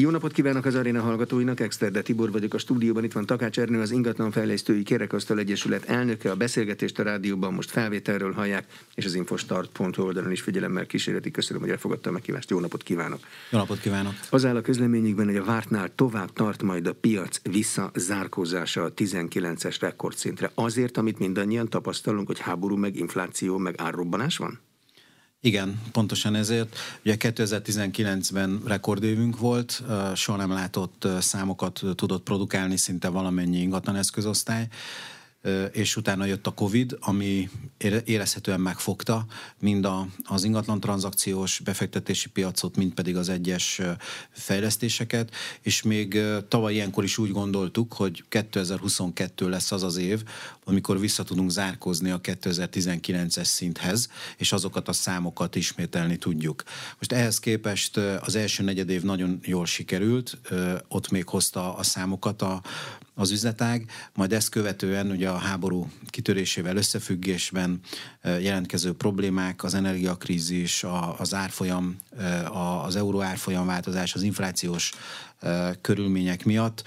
[0.00, 3.80] Jó napot kívánok az aréna hallgatóinak, Exterde Tibor vagyok a stúdióban, itt van Takács Ernő,
[3.80, 10.02] az ingatlanfejlesztői Kerekasztal Egyesület elnöke, a beszélgetést a rádióban most felvételről hallják, és az infostart.hu
[10.02, 11.30] oldalon is figyelemmel kísérleti.
[11.30, 12.50] Köszönöm, hogy elfogadta a meghívást.
[12.50, 13.20] Jó napot kívánok!
[13.50, 14.12] Jó napot kívánok!
[14.30, 19.76] Az áll a közleményükben, hogy a vártnál tovább tart majd a piac visszazárkózása a 19-es
[19.80, 20.50] rekordszintre.
[20.54, 24.60] Azért, amit mindannyian tapasztalunk, hogy háború, meg infláció, meg árrobbanás van?
[25.44, 26.76] Igen, pontosan ezért.
[27.04, 29.82] Ugye 2019-ben rekordévünk volt,
[30.14, 34.68] soha nem látott számokat tudott produkálni szinte valamennyi ingatlan eszközosztály
[35.72, 37.50] és utána jött a Covid, ami
[38.04, 39.26] érezhetően megfogta
[39.58, 43.80] mind a, az ingatlan tranzakciós befektetési piacot, mind pedig az egyes
[44.30, 50.22] fejlesztéseket, és még tavaly ilyenkor is úgy gondoltuk, hogy 2022 lesz az az év,
[50.64, 56.62] amikor vissza tudunk zárkozni a 2019-es szinthez, és azokat a számokat ismételni tudjuk.
[56.98, 60.38] Most ehhez képest az első negyed év nagyon jól sikerült,
[60.88, 62.62] ott még hozta a számokat a,
[63.14, 67.80] az üzletág, majd ezt követően ugye a háború kitörésével összefüggésben
[68.22, 70.84] jelentkező problémák, az energiakrízis,
[71.18, 71.96] az árfolyam,
[72.84, 74.92] az euró árfolyam változás, az inflációs
[75.80, 76.82] körülmények miatt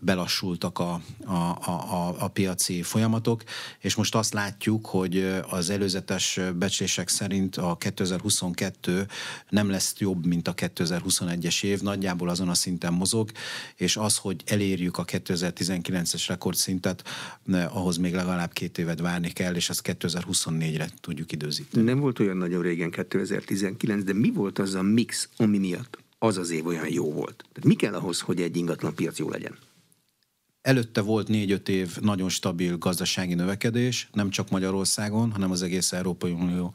[0.00, 3.42] belassultak a, a, a, a piaci folyamatok,
[3.80, 9.06] és most azt látjuk, hogy az előzetes becslések szerint a 2022
[9.48, 13.30] nem lesz jobb, mint a 2021-es év, nagyjából azon a szinten mozog,
[13.76, 17.02] és az, hogy elérjük a 2019-es rekordszintet,
[17.52, 21.84] ahhoz még legalább két évet várni kell, és azt 2024-re tudjuk időzíteni.
[21.84, 26.38] Nem volt olyan nagyon régen 2019, de mi volt az a mix, ami miatt az
[26.38, 27.36] az év olyan jó volt.
[27.36, 29.58] Tehát mi kell ahhoz, hogy egy ingatlan piac jó legyen?
[30.66, 36.30] Előtte volt négy-öt év nagyon stabil gazdasági növekedés, nem csak Magyarországon, hanem az egész Európai
[36.30, 36.74] Unió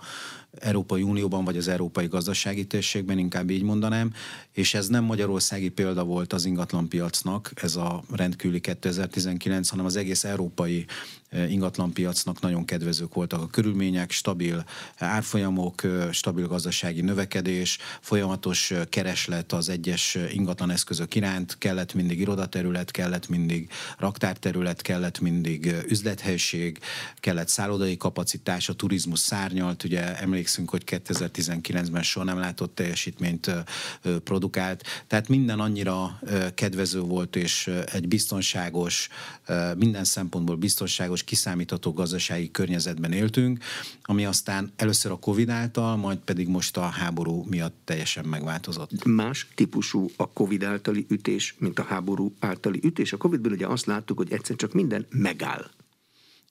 [0.60, 4.14] Európai Unióban, vagy az Európai Gazdasági Térségben, inkább így mondanám,
[4.52, 10.24] és ez nem magyarországi példa volt az ingatlanpiacnak, ez a rendkívüli 2019, hanem az egész
[10.24, 10.86] európai
[11.30, 14.66] eh, ingatlanpiacnak nagyon kedvezők voltak a körülmények, stabil
[14.98, 22.92] árfolyamok, eh, stabil gazdasági növekedés, folyamatos kereslet az egyes ingatlan eszközök iránt, kellett mindig irodaterület,
[22.92, 26.80] kellett mindig raktárterület, kellett mindig üzlethelység,
[27.16, 33.52] kellett szállodai kapacitás, a turizmus szárnyalt, ugye emlékszünk, hogy 2019-ben soha nem látott teljesítményt
[34.24, 34.84] produkált.
[35.08, 36.20] Tehát minden annyira
[36.56, 39.10] kedvező volt, és egy biztonságos,
[39.78, 43.64] minden szempontból biztonságos, kiszámítható gazdasági környezetben éltünk,
[44.02, 49.06] ami aztán először a Covid által, majd pedig most a háború miatt teljesen megváltozott.
[49.06, 53.14] Más típusú a Covid általi ütés, mint a háború általi ütés.
[53.14, 55.70] A Covidból ugye azt láttuk, hogy egyszer csak minden megáll.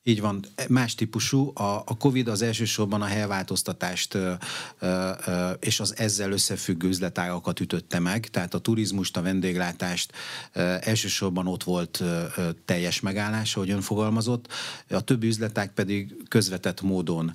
[0.02, 1.50] Így van, más típusú.
[1.54, 4.32] A, a COVID az elsősorban a helyváltoztatást ö,
[4.78, 10.12] ö, és az ezzel összefüggő üzletágakat ütötte meg, tehát a turizmust, a vendéglátást
[10.52, 12.24] ö, elsősorban ott volt ö,
[12.64, 14.48] teljes megállás, ahogy ön fogalmazott.
[14.90, 17.34] A többi üzletág pedig közvetett módon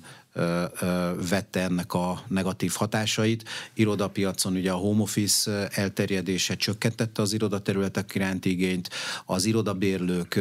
[1.28, 3.48] vette ennek a negatív hatásait.
[3.74, 8.90] Irodapiacon ugye a home office elterjedése csökkentette az irodaterületek iránti igényt,
[9.24, 10.40] az irodabérlők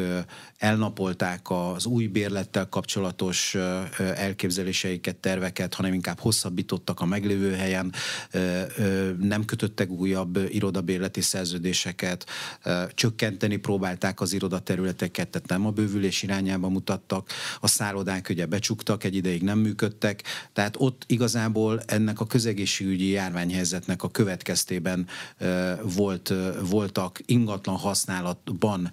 [0.57, 3.55] elnapolták az új bérlettel kapcsolatos
[3.97, 7.93] elképzeléseiket, terveket, hanem inkább hosszabbítottak a meglévő helyen,
[9.19, 12.25] nem kötöttek újabb irodabérleti szerződéseket,
[12.93, 17.29] csökkenteni próbálták az irodaterületeket, tehát nem a bővülés irányába mutattak,
[17.59, 20.23] a szállodák ugye becsuktak, egy ideig nem működtek, működtek,
[20.53, 25.07] tehát ott igazából ennek a közegészségügyi járványhelyzetnek a következtében
[25.81, 26.33] volt,
[26.69, 28.91] voltak ingatlan használatban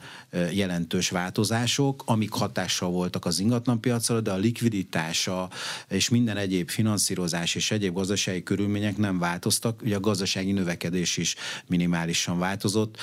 [0.53, 5.51] jelentős változások, amik hatással voltak az ingatlanpiacra, de a likviditása
[5.89, 9.83] és minden egyéb finanszírozás és egyéb gazdasági körülmények nem változtak.
[9.83, 11.35] Ugye a gazdasági növekedés is
[11.67, 12.97] minimálisan változott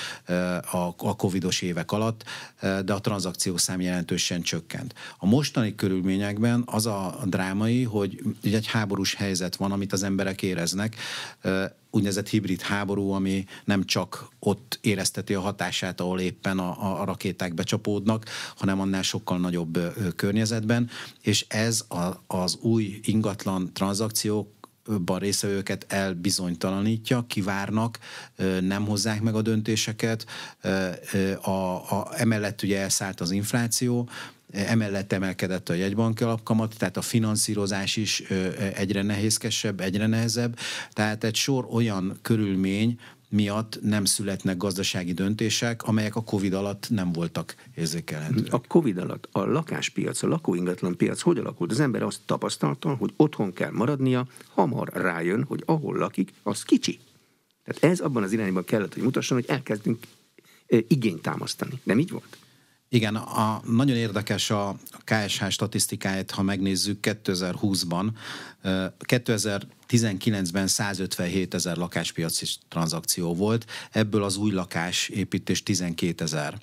[1.02, 2.24] a covidos évek alatt,
[2.84, 4.94] de a tranzakciószám jelentősen csökkent.
[5.18, 7.18] A mostani körülményekben az a
[7.70, 10.96] drámai, hogy egy háborús helyzet van, amit az emberek éreznek,
[11.90, 17.54] úgynevezett hibrid háború, ami nem csak ott érezteti a hatását, ahol éppen a, a rakéták
[17.54, 18.24] becsapódnak,
[18.56, 19.78] hanem annál sokkal nagyobb
[20.16, 20.90] környezetben,
[21.22, 24.58] és ez a, az új ingatlan tranzakciók
[25.04, 27.98] ban részvevőket elbizonytalanítja, kivárnak,
[28.60, 30.26] nem hozzák meg a döntéseket.
[31.42, 34.08] A, a, emellett ugye elszállt az infláció,
[34.52, 38.20] Emellett emelkedett a jegybanki alapkamat, tehát a finanszírozás is
[38.74, 40.58] egyre nehézkesebb, egyre nehezebb.
[40.90, 42.98] Tehát egy sor olyan körülmény,
[43.28, 48.52] miatt nem születnek gazdasági döntések, amelyek a Covid alatt nem voltak érzékelhetőek.
[48.52, 51.70] A Covid alatt a lakáspiac, a lakóingatlan piac hogy alakult?
[51.70, 56.98] Az ember azt tapasztalta, hogy otthon kell maradnia, hamar rájön, hogy ahol lakik, az kicsi.
[57.64, 60.06] Tehát ez abban az irányban kellett, hogy mutasson, hogy elkezdünk
[60.88, 61.80] igényt támasztani.
[61.82, 62.36] Nem így volt?
[62.92, 68.08] Igen, a, nagyon érdekes a KSH statisztikáját, ha megnézzük 2020-ban.
[68.62, 76.58] 2019-ben 157 ezer lakáspiaci tranzakció volt, ebből az új lakás építés 12 ezer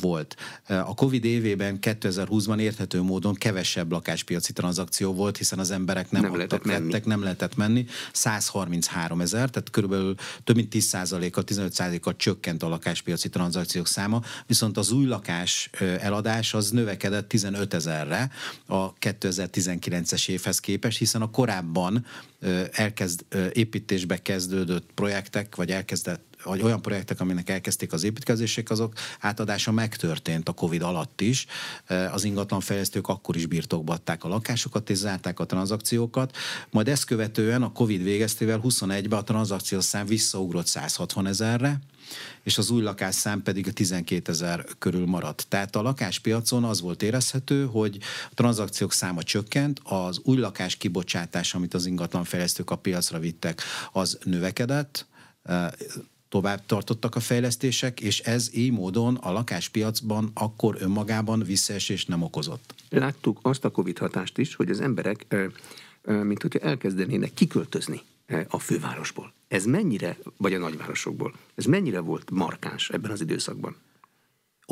[0.00, 0.36] volt.
[0.66, 6.32] A Covid évében 2020-ban érthető módon kevesebb lakáspiaci tranzakció volt, hiszen az emberek nem, nem
[6.32, 7.86] adtak, vettek, nem lehetett menni.
[8.12, 10.14] 133 ezer, tehát körülbelül
[10.44, 15.70] több mint 10%-a, 15%-a csökkent a lakáspiaci tranzakciók száma, viszont az új lakás
[16.00, 18.30] eladás az növekedett 15 ezerre
[18.66, 22.06] a 2019-es évhez képest, hiszen a korábban
[22.70, 29.72] elkezd, építésbe kezdődött projektek, vagy elkezdett vagy olyan projektek, aminek elkezdték az építkezések, azok átadása
[29.72, 31.46] megtörtént a Covid alatt is.
[32.12, 36.36] Az ingatlanfejlesztők akkor is birtokba adták a lakásokat és zárták a tranzakciókat.
[36.70, 41.78] Majd ezt követően a Covid végeztével 21-ben a tranzakciós szám visszaugrott 160 ezerre,
[42.42, 45.46] és az új lakásszám pedig a 12 ezer körül maradt.
[45.48, 47.98] Tehát a lakáspiacon az volt érezhető, hogy
[48.30, 53.62] a tranzakciók száma csökkent, az új lakás kibocsátás, amit az ingatlanfejlesztők a piacra vittek,
[53.92, 55.06] az növekedett,
[56.28, 62.74] tovább tartottak a fejlesztések, és ez így módon a lakáspiacban akkor önmagában visszaesés nem okozott.
[62.88, 65.26] Láttuk azt a Covid hatást is, hogy az emberek,
[66.02, 68.00] mint hogyha elkezdenének kiköltözni
[68.48, 69.32] a fővárosból.
[69.48, 73.76] Ez mennyire, vagy a nagyvárosokból, ez mennyire volt markáns ebben az időszakban?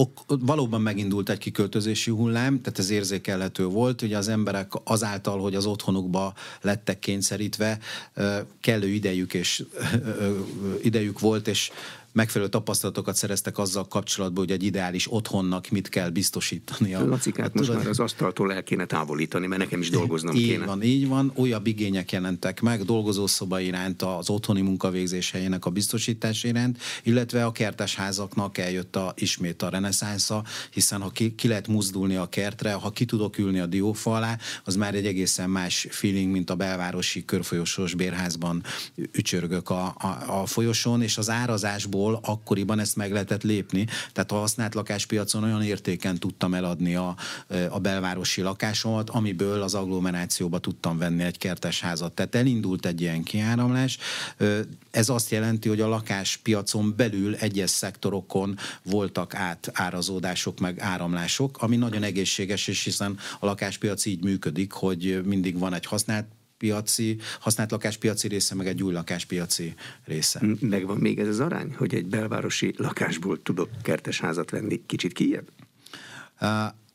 [0.01, 5.55] ok, valóban megindult egy kiköltözési hullám, tehát ez érzékelhető volt, hogy az emberek azáltal, hogy
[5.55, 7.79] az otthonukba lettek kényszerítve,
[8.61, 9.65] kellő idejük és
[10.83, 11.71] idejük volt, és
[12.13, 16.95] megfelelő tapasztalatokat szereztek azzal kapcsolatban, hogy egy ideális otthonnak mit kell biztosítani.
[16.95, 20.35] A Lacikát hát, most tudod, már az asztaltól el kéne távolítani, mert nekem is dolgoznom
[20.35, 20.65] így kéne.
[20.65, 21.33] van, így van.
[21.35, 27.53] Olyan igények jelentek meg dolgozószoba iránt, az otthoni munkavégzés helyének a biztosítás iránt, illetve a
[27.53, 32.91] kertesházaknak eljött a, ismét a reneszánsza, hiszen ha ki, ki lehet muzdulni a kertre, ha
[32.91, 37.25] ki tudok ülni a diófa alá, az már egy egészen más feeling, mint a belvárosi
[37.25, 38.63] körfolyosós bérházban
[39.13, 43.87] ücsörgök a, a, a folyosón, és az árazásból ahol akkoriban ezt meg lehetett lépni.
[44.13, 47.17] Tehát a használt lakáspiacon olyan értéken tudtam eladni a,
[47.69, 52.13] a belvárosi lakásomat, amiből az agglomerációba tudtam venni egy kertes házat.
[52.13, 53.99] Tehát elindult egy ilyen kiáramlás.
[54.91, 62.03] Ez azt jelenti, hogy a lakáspiacon belül egyes szektorokon voltak átárazódások, meg áramlások, ami nagyon
[62.03, 66.27] egészséges, és hiszen a lakáspiac így működik, hogy mindig van egy használt
[66.61, 69.75] piaci, használt lakáspiaci része, meg egy új lakáspiaci
[70.05, 70.41] része.
[70.61, 75.49] Megvan még ez az arány, hogy egy belvárosi lakásból tudok kertes házat venni kicsit kijebb?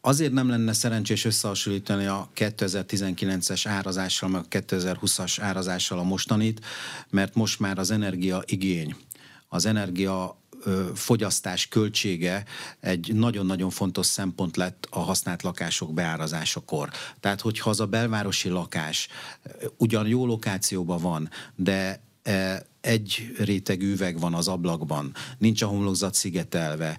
[0.01, 6.65] Azért nem lenne szerencsés összehasonlítani a 2019-es árazással, meg a 2020-as árazással a mostanit,
[7.09, 8.95] mert most már az energia igény,
[9.47, 10.37] az energia
[10.95, 12.43] fogyasztás költsége
[12.79, 16.89] egy nagyon-nagyon fontos szempont lett a használt lakások beárazásakor.
[17.19, 19.07] Tehát, hogyha az a belvárosi lakás
[19.77, 22.03] ugyan jó lokációban van, de
[22.81, 26.97] egy réteg üveg van az ablakban, nincs a homlokzat szigetelve,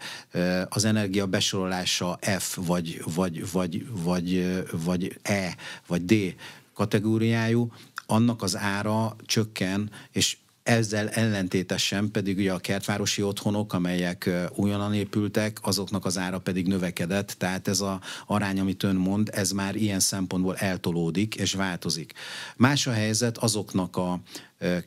[0.68, 6.34] az energia besorolása F, vagy, vagy, vagy, vagy, vagy E, vagy D
[6.74, 7.72] kategóriájú,
[8.06, 10.36] annak az ára csökken, és
[10.66, 17.34] ezzel ellentétesen pedig ugye a kertvárosi otthonok, amelyek újonnan épültek, azoknak az ára pedig növekedett,
[17.38, 22.12] tehát ez a arány, amit ön mond, ez már ilyen szempontból eltolódik és változik.
[22.56, 24.20] Más a helyzet azoknak a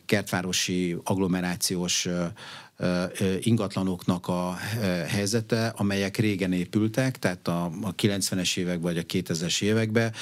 [0.05, 2.07] kertvárosi agglomerációs
[3.39, 4.55] ingatlanoknak a
[5.07, 10.13] helyzete, amelyek régen épültek, tehát a, 90-es évek vagy a 2000-es években,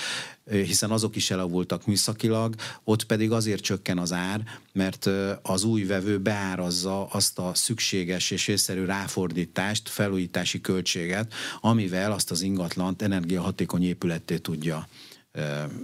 [0.49, 5.09] hiszen azok is elavultak műszakilag, ott pedig azért csökken az ár, mert
[5.41, 12.41] az új vevő beárazza azt a szükséges és észszerű ráfordítást, felújítási költséget, amivel azt az
[12.41, 14.87] ingatlant energiahatékony épületté tudja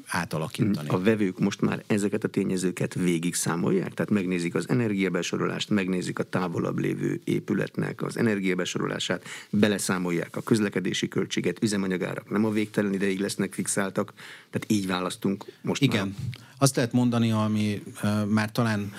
[0.07, 0.89] átalakítani.
[0.89, 3.93] A vevők most már ezeket a tényezőket végig számolják?
[3.93, 11.63] Tehát megnézik az energiabesorolást, megnézik a távolabb lévő épületnek az energiabesorolását, beleszámolják a közlekedési költséget,
[11.63, 14.13] üzemanyagárak nem a végtelen ideig lesznek fixáltak,
[14.50, 16.07] tehát így választunk most Igen.
[16.07, 16.15] Már.
[16.57, 17.83] Azt lehet mondani, ami
[18.27, 18.91] már talán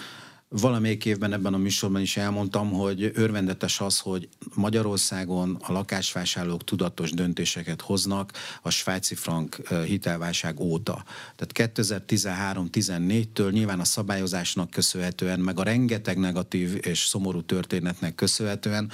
[0.61, 7.11] Valamelyik évben ebben a műsorban is elmondtam, hogy örvendetes az, hogy Magyarországon a lakásvásárlók tudatos
[7.11, 8.33] döntéseket hoznak
[8.63, 11.05] a svájci frank hitelválság óta.
[11.37, 18.91] Tehát 2013-14-től nyilván a szabályozásnak köszönhetően, meg a rengeteg negatív és szomorú történetnek köszönhetően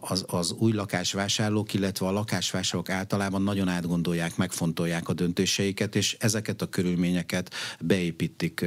[0.00, 6.62] az, az új lakásvásárlók, illetve a lakásvásárlók általában nagyon átgondolják, megfontolják a döntéseiket, és ezeket
[6.62, 8.64] a körülményeket beépítik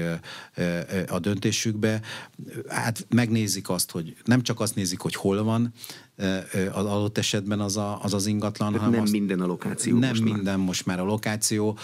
[1.07, 2.01] a döntésükbe
[2.67, 5.73] hát megnézik azt, hogy nem csak azt nézik, hogy hol van,
[6.71, 8.73] az adott esetben az a, az, az ingatlan.
[8.73, 9.97] hanem nem azt, minden a lokáció.
[9.97, 10.65] Nem most minden már.
[10.65, 11.77] most már a lokáció.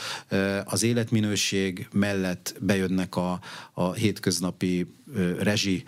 [0.65, 3.39] Az életminőség mellett bejönnek a,
[3.73, 4.95] a hétköznapi
[5.39, 5.83] rezsi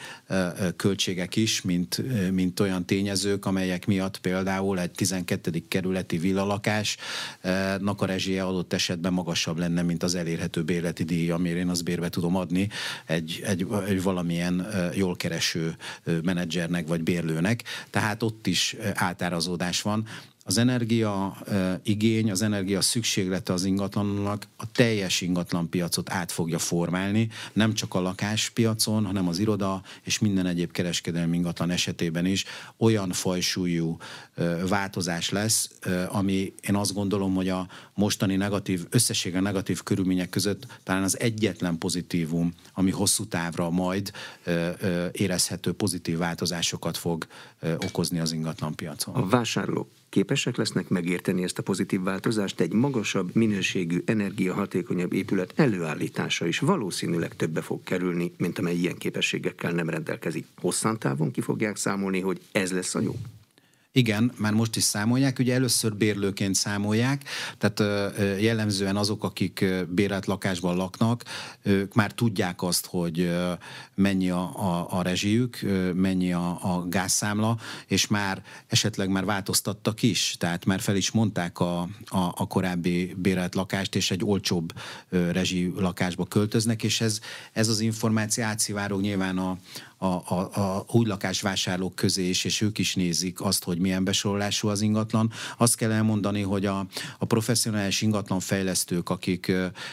[0.76, 5.64] költségek is, mint, mint olyan tényezők, amelyek miatt például egy 12.
[5.68, 11.70] kerületi villalakásnak a rezsie adott esetben magasabb lenne, mint az elérhető bérleti díj, amire én
[11.70, 12.70] az bérbe tudom adni
[13.06, 15.76] egy, egy, egy valamilyen jól kereső
[16.24, 17.64] menedzsernek vagy bérlőnek.
[17.90, 20.08] Tehát ott is átárazódás van
[20.50, 21.38] az energia
[21.84, 28.02] igény, az energia szükséglete az ingatlannak a teljes ingatlanpiacot át fogja formálni, nem csak a
[28.02, 32.46] lakáspiacon, hanem az iroda és minden egyéb kereskedelmi ingatlan esetében is
[32.78, 33.98] olyan fajsúlyú
[34.68, 35.72] változás lesz,
[36.08, 41.78] ami én azt gondolom, hogy a mostani negatív, összessége negatív körülmények között talán az egyetlen
[41.78, 44.12] pozitívum, ami hosszú távra majd
[45.12, 47.28] érezhető pozitív változásokat fog
[47.78, 49.16] okozni az ingatlanpiacon.
[49.16, 56.48] A vásárlók képesek lesznek megérteni ezt a pozitív változást, egy magasabb minőségű, energiahatékonyabb épület előállítása
[56.48, 60.46] is valószínűleg többe fog kerülni, mint amely ilyen képességekkel nem rendelkezik.
[60.62, 63.16] Hosszantávon ki fogják számolni, hogy ez lesz a jó?
[63.92, 67.24] Igen, már most is számolják, ugye először bérlőként számolják,
[67.58, 67.80] tehát
[68.42, 71.24] jellemzően azok, akik bérelt lakásban laknak,
[71.62, 73.30] ők már tudják azt, hogy
[73.96, 75.60] mennyi a, a, a rezsijük,
[75.94, 81.60] mennyi a, a gázszámla, és már esetleg már változtattak is, tehát már fel is mondták
[81.60, 84.74] a, a, a korábbi bérelt lakást, és egy olcsóbb
[85.10, 87.20] rezsi lakásba költöznek, és ez,
[87.54, 89.58] ez az információ átszivárog nyilván a,
[90.02, 94.68] a, a, a új lakásvásárlók közé is, és ők is nézik azt, hogy milyen besorolású
[94.68, 95.32] az ingatlan.
[95.58, 96.88] Azt kell elmondani, hogy a,
[97.18, 99.52] a professzionális ingatlan fejlesztők, akik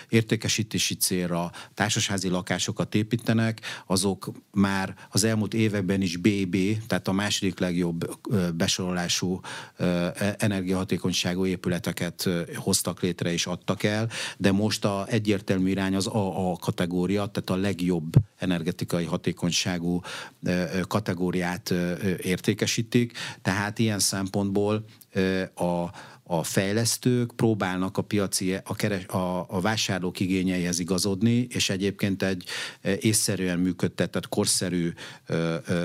[0.08, 7.58] értékesítési célra társasházi lakásokat építenek, azok már az elmúlt években is BB, tehát a második
[7.58, 8.18] legjobb
[8.54, 9.40] besorolású
[9.76, 16.56] e, energiahatékonyságú épületeket hoztak létre és adtak el, de most a egyértelmű irány az AA
[16.56, 19.95] kategória, tehát a legjobb energetikai hatékonyságú
[20.82, 21.74] kategóriát
[22.22, 23.12] értékesítik,
[23.42, 24.84] tehát ilyen szempontból
[25.54, 25.84] a,
[26.28, 32.44] a fejlesztők próbálnak a piaci, a, keres, a, a vásárlók igényeihez igazodni, és egyébként egy
[33.00, 34.92] észszerűen működtetett, korszerű,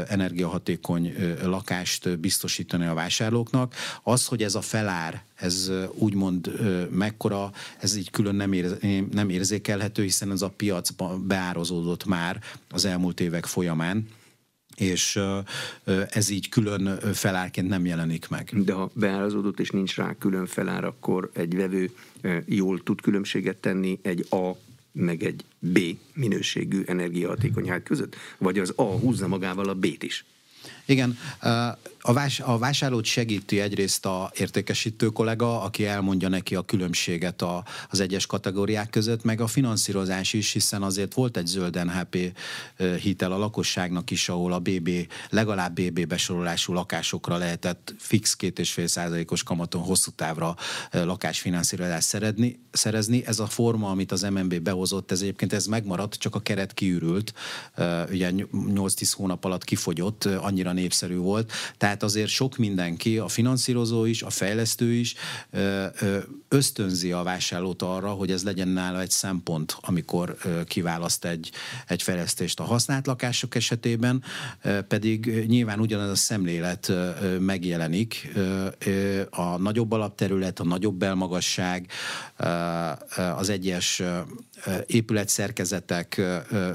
[0.07, 3.75] energiahatékony lakást biztosítani a vásárlóknak.
[4.03, 6.51] Az, hogy ez a felár, ez úgymond
[6.91, 8.77] mekkora, ez így külön nem, ér,
[9.11, 14.07] nem érzékelhető, hiszen ez a piacban beározódott már az elmúlt évek folyamán
[14.75, 15.19] és
[16.09, 18.63] ez így külön felárként nem jelenik meg.
[18.63, 21.91] De ha beárazódott és nincs rá külön felár, akkor egy vevő
[22.45, 24.51] jól tud különbséget tenni egy A
[24.91, 25.79] meg egy B
[26.13, 28.15] minőségű energiahatékonyság között?
[28.37, 30.25] Vagy az A húzza magával a B-t is?
[30.85, 31.17] Igen,
[32.01, 37.63] a, vás, a vásárlót segíti egyrészt a értékesítő kollega, aki elmondja neki a különbséget a,
[37.89, 42.37] az egyes kategóriák között, meg a finanszírozás is, hiszen azért volt egy zöld NHP
[43.01, 44.89] hitel a lakosságnak is, ahol a BB,
[45.29, 50.55] legalább BB besorolású lakásokra lehetett fix két és fél százalékos kamaton hosszú távra
[50.91, 53.25] lakásfinanszírozást szerezni, szerezni.
[53.25, 57.33] Ez a forma, amit az MNB behozott, ez egyébként ez megmaradt, csak a keret kiürült,
[58.09, 61.51] ugye 8-10 hónap alatt kifogyott, annyira népszerű volt.
[61.77, 65.15] Tehát azért sok mindenki, a finanszírozó is, a fejlesztő is
[66.47, 71.51] ösztönzi a vásárlót arra, hogy ez legyen nála egy szempont, amikor kiválaszt egy,
[71.87, 74.23] egy fejlesztést a használt lakások esetében,
[74.87, 76.91] pedig nyilván ugyanez a szemlélet
[77.39, 78.31] megjelenik.
[79.29, 81.87] A nagyobb alapterület, a nagyobb belmagasság,
[83.37, 84.01] az egyes
[84.85, 86.21] épületszerkezetek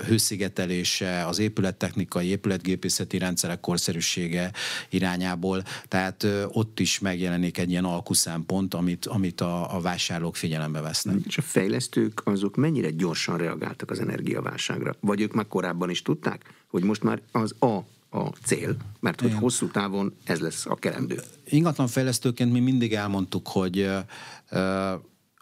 [0.07, 4.53] hőszigetelése, az épülettechnikai, épületgépészeti rendszerek korszerűsége
[4.91, 11.17] irányából, tehát ott is megjelenik egy ilyen alkuszempont, amit, amit a, a vásárlók figyelembe vesznek.
[11.27, 14.97] És a fejlesztők azok mennyire gyorsan reagáltak az energiaválságra?
[15.01, 17.79] Vagy ők már korábban is tudták, hogy most már az a
[18.11, 19.41] a cél, mert hogy Igen.
[19.41, 21.21] hosszú távon ez lesz a kerendő.
[21.45, 23.91] Ingatlan fejlesztőként mi mindig elmondtuk, hogy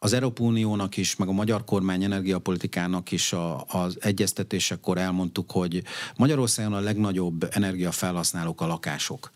[0.05, 5.83] az Európai Uniónak is, meg a magyar kormány energiapolitikának is a, az egyeztetésekor elmondtuk, hogy
[6.17, 9.31] Magyarországon a legnagyobb energiafelhasználók a lakások.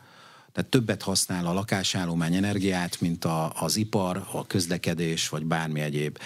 [0.53, 6.19] Tehát többet használ a lakásállomány energiát, mint a, az ipar, a közlekedés, vagy bármi egyéb.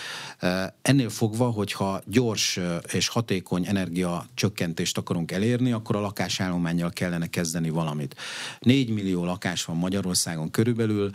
[0.83, 2.61] Ennél fogva, hogyha gyors
[2.93, 8.17] és hatékony energia csökkentést akarunk elérni, akkor a lakásállományjal kellene kezdeni valamit.
[8.61, 11.11] 4 millió lakás van Magyarországon körülbelül,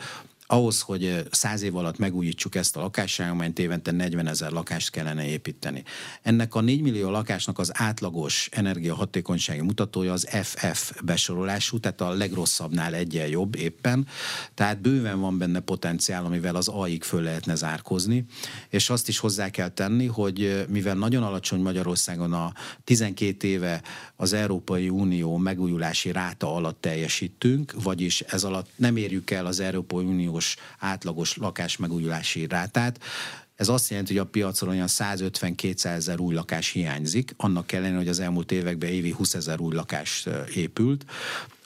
[0.48, 5.84] ahhoz, hogy száz év alatt megújítsuk ezt a lakásállományt, évente 40 ezer lakást kellene építeni.
[6.22, 12.94] Ennek a 4 millió lakásnak az átlagos energiahatékonysági mutatója az FF besorolású, tehát a legrosszabbnál
[12.94, 14.08] egyen jobb éppen,
[14.54, 18.26] tehát bőven van benne potenciál, amivel az AIG föl lehetne zárkozni,
[18.70, 23.82] és azt is hozzá kell tenni, hogy mivel nagyon alacsony Magyarországon a 12 éve
[24.16, 30.06] az Európai Unió megújulási ráta alatt teljesítünk, vagyis ez alatt nem érjük el az Európai
[30.06, 30.37] Uniós
[30.80, 33.00] átlagos lakás megújulási rátát,
[33.56, 38.08] ez azt jelenti, hogy a piacon olyan 150-200 ezer új lakás hiányzik, annak ellenére, hogy
[38.08, 41.06] az elmúlt években évi 20 ezer új lakás épült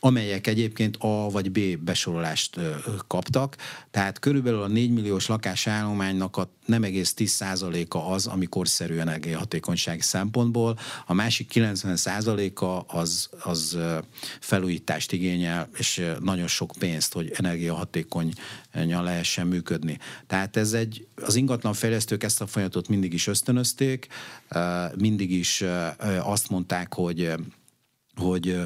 [0.03, 2.59] amelyek egyébként A vagy B besorolást
[3.07, 3.55] kaptak.
[3.91, 10.77] Tehát körülbelül a 4 milliós lakásállománynak a nem egész 10%-a az, ami korszerű energiahatékonysági szempontból,
[11.05, 13.77] a másik 90%-a az, az
[14.39, 19.97] felújítást igényel, és nagyon sok pénzt, hogy energiahatékonyan lehessen működni.
[20.27, 24.07] Tehát ez egy, az ingatlan fejlesztők ezt a folyamatot mindig is ösztönözték,
[24.95, 25.63] mindig is
[26.23, 27.33] azt mondták, hogy
[28.15, 28.57] hogy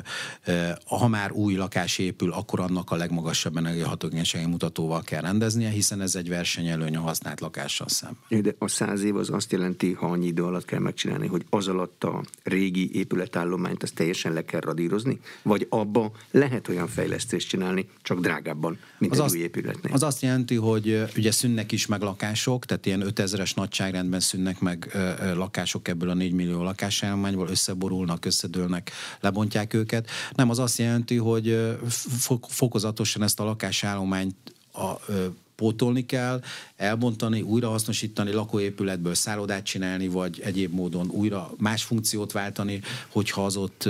[0.85, 6.15] ha már új lakás épül, akkor annak a legmagasabb energiahatókénységi mutatóval kell rendeznie, hiszen ez
[6.15, 8.41] egy versenyelőny a használt lakással szemben.
[8.41, 11.67] De a száz év az azt jelenti, ha annyi idő alatt kell megcsinálni, hogy az
[11.67, 15.19] alatt a régi épületállományt azt teljesen le kell radírozni?
[15.41, 19.93] Vagy abba lehet olyan fejlesztést csinálni, csak drágábban, mint az egy azt, új épületnél?
[19.93, 24.97] Az azt jelenti, hogy ugye szűnnek is meg lakások, tehát ilyen 5000-es nagyságrendben szűnnek meg
[25.33, 30.09] lakások ebből a 4 millió lakásállományból, összeborulnak, összedőlnek, lebont elrontják őket.
[30.35, 31.77] Nem, az azt jelenti, hogy
[32.47, 34.35] fokozatosan ezt a lakásállományt
[34.73, 35.11] a,
[35.55, 36.41] pótolni kell,
[36.75, 43.89] elbontani, újrahasznosítani, lakóépületből szállodát csinálni, vagy egyéb módon újra más funkciót váltani, hogyha az ott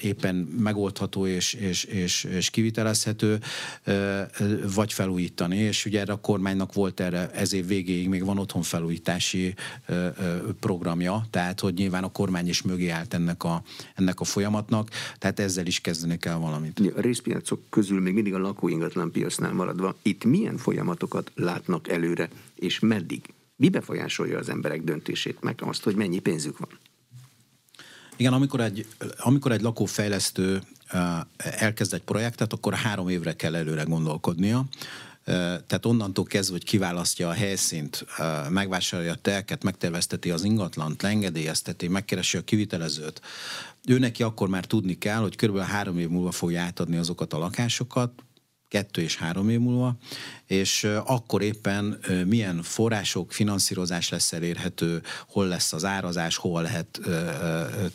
[0.00, 3.40] éppen megoldható és, és, és, és kivitelezhető,
[4.74, 5.56] vagy felújítani.
[5.56, 9.54] És ugye erre a kormánynak volt erre ez év végéig még van otthon felújítási
[10.60, 13.62] programja, tehát hogy nyilván a kormány is mögé állt ennek a,
[13.94, 16.80] ennek a folyamatnak, tehát ezzel is kezdeni kell valamit.
[16.96, 22.78] A részpiacok közül még mindig a lakóingatlan piacnál maradva, itt milyen folyamatokat látnak előre, és
[22.78, 23.34] meddig?
[23.56, 26.68] Mi befolyásolja az emberek döntését, meg azt, hogy mennyi pénzük van?
[28.16, 28.86] Igen, amikor egy,
[29.18, 30.62] amikor egy lakófejlesztő
[31.36, 34.64] elkezd egy projektet, akkor három évre kell előre gondolkodnia.
[35.66, 38.06] Tehát onnantól kezdve, hogy kiválasztja a helyszínt,
[38.48, 43.20] megvásárolja a telket, megtervezteti az ingatlant, leengedélyezteti, megkeresi a kivitelezőt,
[43.86, 47.38] ő neki akkor már tudni kell, hogy körülbelül három év múlva fogja átadni azokat a
[47.38, 48.12] lakásokat,
[48.68, 49.96] kettő és három év múlva,
[50.46, 57.00] és akkor éppen milyen források, finanszírozás lesz elérhető, hol lesz az árazás, hol lehet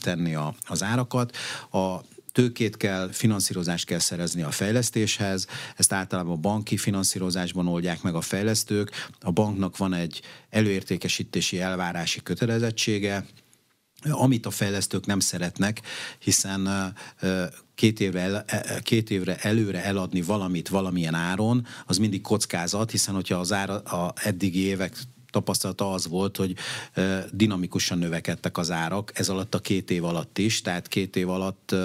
[0.02, 0.36] tenni
[0.68, 1.36] az árakat.
[1.72, 2.00] A
[2.32, 8.22] tőkét kell, finanszírozást kell szerezni a fejlesztéshez, ezt általában a banki finanszírozásban oldják meg a
[8.22, 9.08] fejlesztők.
[9.22, 13.26] A banknak van egy előértékesítési elvárási kötelezettsége,
[14.10, 15.82] amit a fejlesztők nem szeretnek,
[16.20, 16.94] hiszen
[17.76, 23.16] két évre, e, e, két évre előre eladni valamit valamilyen áron, az mindig kockázat, hiszen
[23.16, 24.98] hogyha az ára, a eddigi évek
[25.34, 26.56] tapasztalata az volt, hogy
[27.32, 31.76] dinamikusan növekedtek az árak, ez alatt a két év alatt is, tehát két év alatt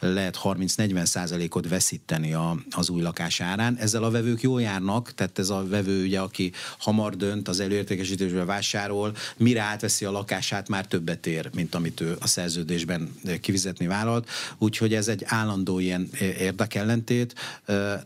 [0.00, 3.76] lehet 30-40 százalékot veszíteni a, az új lakás árán.
[3.76, 8.44] Ezzel a vevők jól járnak, tehát ez a vevő, ugye, aki hamar dönt, az előértékesítésbe
[8.44, 14.28] vásárol, mire átveszi a lakását, már többet ér, mint amit ő a szerződésben kifizetni vállalt.
[14.58, 16.08] Úgyhogy ez egy állandó ilyen
[16.38, 17.34] érdekellentét,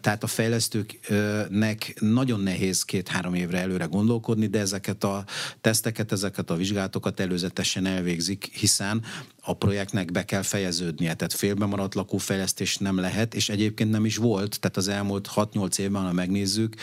[0.01, 5.25] tehát a fejlesztőknek nagyon nehéz két-három évre előre gondolkodni, de ezek ezeket a
[5.61, 9.03] teszteket, ezeket a vizsgálatokat előzetesen elvégzik, hiszen
[9.45, 14.17] a projektnek be kell fejeződnie, tehát félbe maradt lakófejlesztés nem lehet, és egyébként nem is
[14.17, 16.75] volt, tehát az elmúlt 6-8 évben, ha megnézzük,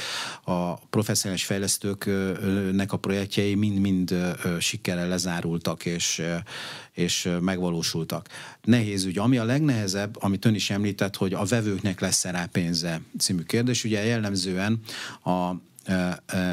[0.43, 4.15] a professzionális fejlesztőknek a projektjei mind-mind
[4.59, 6.21] sikerrel lezárultak, és,
[6.91, 8.27] és megvalósultak.
[8.63, 9.17] Nehéz ügy.
[9.17, 13.83] Ami a legnehezebb, amit ön is említett, hogy a vevőknek lesz rá pénze című kérdés,
[13.83, 14.79] ugye jellemzően
[15.23, 15.67] a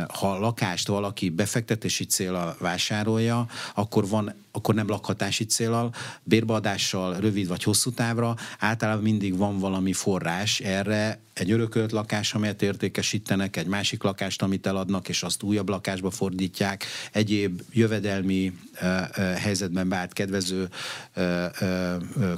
[0.08, 7.48] ha a lakást valaki befektetési célra vásárolja, akkor van akkor nem lakhatási célal, bérbeadással, rövid
[7.48, 13.66] vagy hosszú távra, általában mindig van valami forrás erre, egy örökölt lakás, amelyet értékesítenek, egy
[13.66, 18.52] másik lakást, amit eladnak, és azt újabb lakásba fordítják, egyéb jövedelmi
[19.36, 20.68] helyzetben beállt kedvező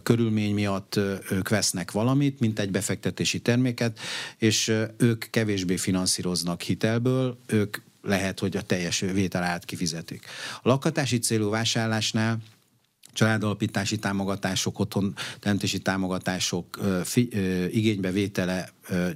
[0.02, 0.96] körülmény miatt
[1.31, 3.98] ők vesznek valamit, mint egy befektetési terméket,
[4.37, 10.26] és ők kevésbé finanszíroznak hitelből, ők lehet, hogy a teljes vételát kifizetik.
[10.62, 12.38] A lakhatási célú vásárlásnál
[13.12, 17.28] családalapítási támogatások, otthon teremtési támogatások fi,
[17.70, 18.68] igénybevétele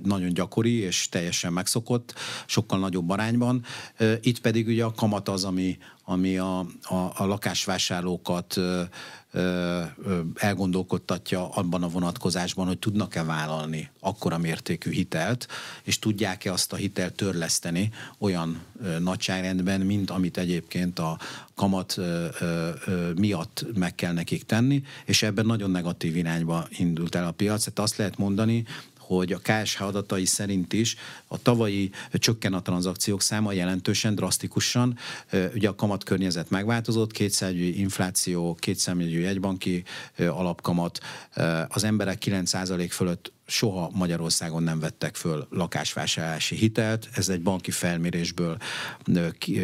[0.02, 2.14] nagyon gyakori és teljesen megszokott,
[2.46, 3.64] sokkal nagyobb arányban.
[4.20, 5.78] Itt pedig ugye a kamat az, ami,
[6.12, 8.60] ami a, a, a lakásvásárlókat
[10.34, 15.46] elgondolkodtatja abban a vonatkozásban, hogy tudnak-e vállalni akkora mértékű hitelt,
[15.82, 18.62] és tudják-e azt a hitelt törleszteni olyan
[18.98, 21.18] nagyságrendben, mint amit egyébként a
[21.54, 21.96] kamat
[23.16, 27.64] miatt meg kell nekik tenni, és ebben nagyon negatív irányba indult el a piac.
[27.64, 28.64] Tehát azt lehet mondani,
[29.16, 30.96] hogy a KSH adatai szerint is
[31.26, 34.98] a tavalyi csökken a tranzakciók száma jelentősen, drasztikusan.
[35.54, 39.84] Ugye a kamat környezet megváltozott, kétszerű infláció, kétszerű jegybanki
[40.18, 41.00] alapkamat,
[41.68, 47.08] az emberek 9% fölött soha Magyarországon nem vettek föl lakásvásárlási hitelt.
[47.14, 48.56] Ez egy banki felmérésből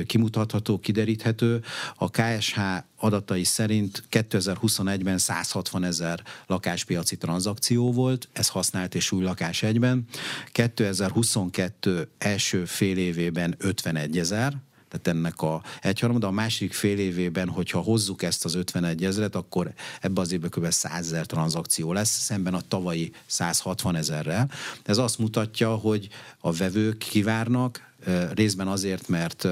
[0.06, 1.62] kimutatható, kideríthető.
[1.96, 2.58] A KSH
[2.96, 10.04] adatai szerint 2021-ben 160 ezer lakáspiaci tranzakció volt, ez használt és új lakás egyben.
[10.52, 14.56] 2022 első fél évében 51 ezer,
[14.88, 16.26] tehát ennek a egyharmada.
[16.26, 20.70] A másik fél évében, hogyha hozzuk ezt az 51 ezeret, akkor ebbe az évben kb.
[20.70, 24.50] 100 ezer tranzakció lesz, szemben a tavalyi 160 ezerrel.
[24.84, 27.86] Ez azt mutatja, hogy a vevők kivárnak,
[28.34, 29.48] részben azért, mert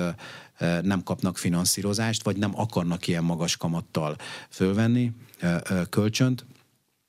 [0.83, 4.16] nem kapnak finanszírozást, vagy nem akarnak ilyen magas kamattal
[4.51, 5.12] fölvenni
[5.90, 6.44] kölcsönt,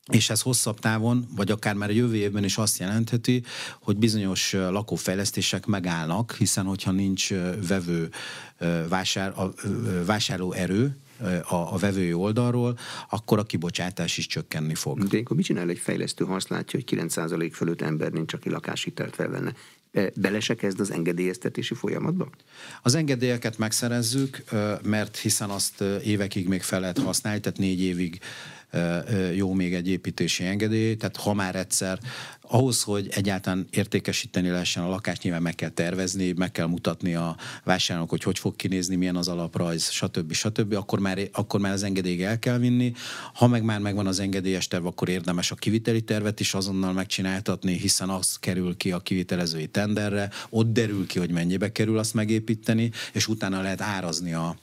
[0.08, 3.44] és ez hosszabb távon, vagy akár már a jövő évben is azt jelentheti,
[3.80, 7.30] hogy bizonyos lakófejlesztések megállnak, hiszen hogyha nincs
[7.68, 8.10] vevő
[8.90, 9.54] vásár, a,
[10.06, 10.98] vásárló erő,
[11.50, 12.78] a, a vevői oldalról,
[13.10, 15.04] akkor a kibocsátás is csökkenni fog.
[15.04, 18.50] De akkor mit csinál egy fejlesztő, ha azt látja, hogy 9% fölött ember nincs, aki
[18.50, 19.54] lakáshitelt felvenne?
[20.16, 22.30] Bele se kezd az engedélyeztetési folyamatba?
[22.82, 24.44] Az engedélyeket megszerezzük,
[24.84, 28.20] mert hiszen azt évekig még fel lehet használni, tehát négy évig
[29.36, 32.00] jó még egy építési engedély, tehát ha már egyszer
[32.42, 37.38] ahhoz, hogy egyáltalán értékesíteni lehessen a lakást, nyilván meg kell tervezni, meg kell mutatni a
[37.64, 40.34] vásárlónak, hogy hogy fog kinézni, milyen az alaprajz, stb.
[40.34, 40.74] stb.
[40.74, 42.94] Akkor már, akkor már az engedélyt el kell vinni.
[43.34, 47.78] Ha meg már megvan az engedélyes terv, akkor érdemes a kiviteli tervet is azonnal megcsináltatni,
[47.78, 52.92] hiszen az kerül ki a kivitelezői tenderre, ott derül ki, hogy mennyibe kerül azt megépíteni,
[53.14, 54.58] és utána lehet árazni a,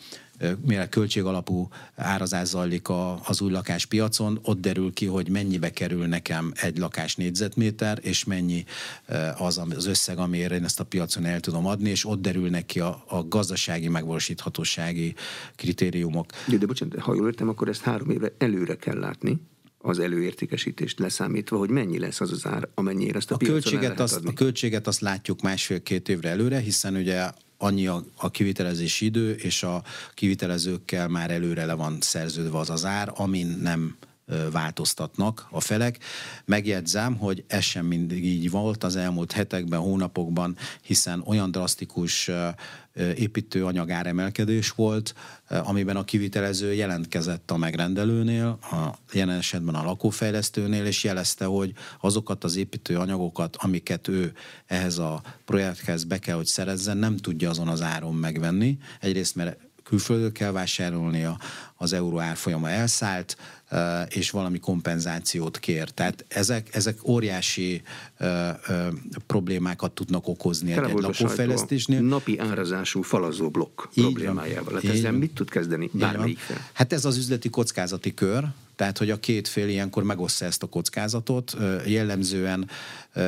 [0.67, 6.53] mivel költségalapú árazás zajlik a, az új lakáspiacon, ott derül ki, hogy mennyibe kerül nekem
[6.55, 8.65] egy lakás négyzetméter, és mennyi
[9.39, 12.81] az az összeg, amire én ezt a piacon el tudom adni, és ott derülnek ki
[12.81, 15.15] a, a gazdasági megvalósíthatósági
[15.57, 16.31] kritériumok.
[16.47, 19.41] De, de bocsánat, ha jól értem, akkor ezt három éve előre kell látni
[19.87, 24.17] az előértékesítést leszámítva, hogy mennyi lesz az az ár, amennyire ezt a, a költséget azt,
[24.17, 24.29] adni.
[24.29, 27.31] A költséget azt látjuk másfél-két évre előre, hiszen ugye
[27.65, 29.83] annyi a, a kivitelezési idő, és a
[30.15, 33.97] kivitelezőkkel már előre le van szerződve az az ár, amin nem
[34.53, 35.99] változtatnak a felek.
[36.45, 42.31] Megjegyzem, hogy ez sem mindig így volt az elmúlt hetekben, hónapokban, hiszen olyan drasztikus
[43.15, 45.15] építőanyag áremelkedés volt,
[45.49, 52.45] amiben a kivitelező jelentkezett a megrendelőnél, a jelen esetben a lakófejlesztőnél, és jelezte, hogy azokat
[52.45, 54.33] az építőanyagokat, amiket ő
[54.67, 58.79] ehhez a projekthez be kell, hogy szerezzen, nem tudja azon az áron megvenni.
[59.01, 61.39] Egyrészt, mert külföldről kell vásárolnia,
[61.77, 63.37] az euró árfolyama elszállt,
[64.09, 65.91] és valami kompenzációt kér.
[65.91, 67.83] Tehát ezek, ezek óriási
[69.27, 72.01] problémákat tudnak okozni egy, egy lakófejlesztésnél.
[72.01, 74.75] Napi árazású falazó blokk problémájával.
[74.75, 76.39] Hát ezzel mit tud kezdeni bármelyik
[76.73, 78.45] Hát ez az üzleti kockázati kör,
[78.77, 81.57] tehát, hogy a két fél ilyenkor megosztja ezt a kockázatot.
[81.87, 82.69] Jellemzően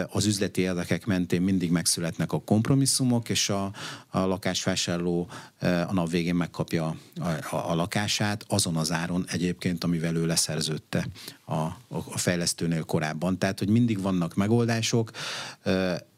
[0.08, 3.72] az üzleti érdekek mentén mindig megszületnek a kompromisszumok, és a,
[4.08, 5.28] a lakásvásárló
[5.60, 11.06] a nap végén megkapja a, a, a lakását azon az áron egyébként, amivel ő leszerződte
[11.44, 13.38] a, a fejlesztőnél korábban.
[13.38, 15.10] Tehát, hogy mindig vannak megoldások,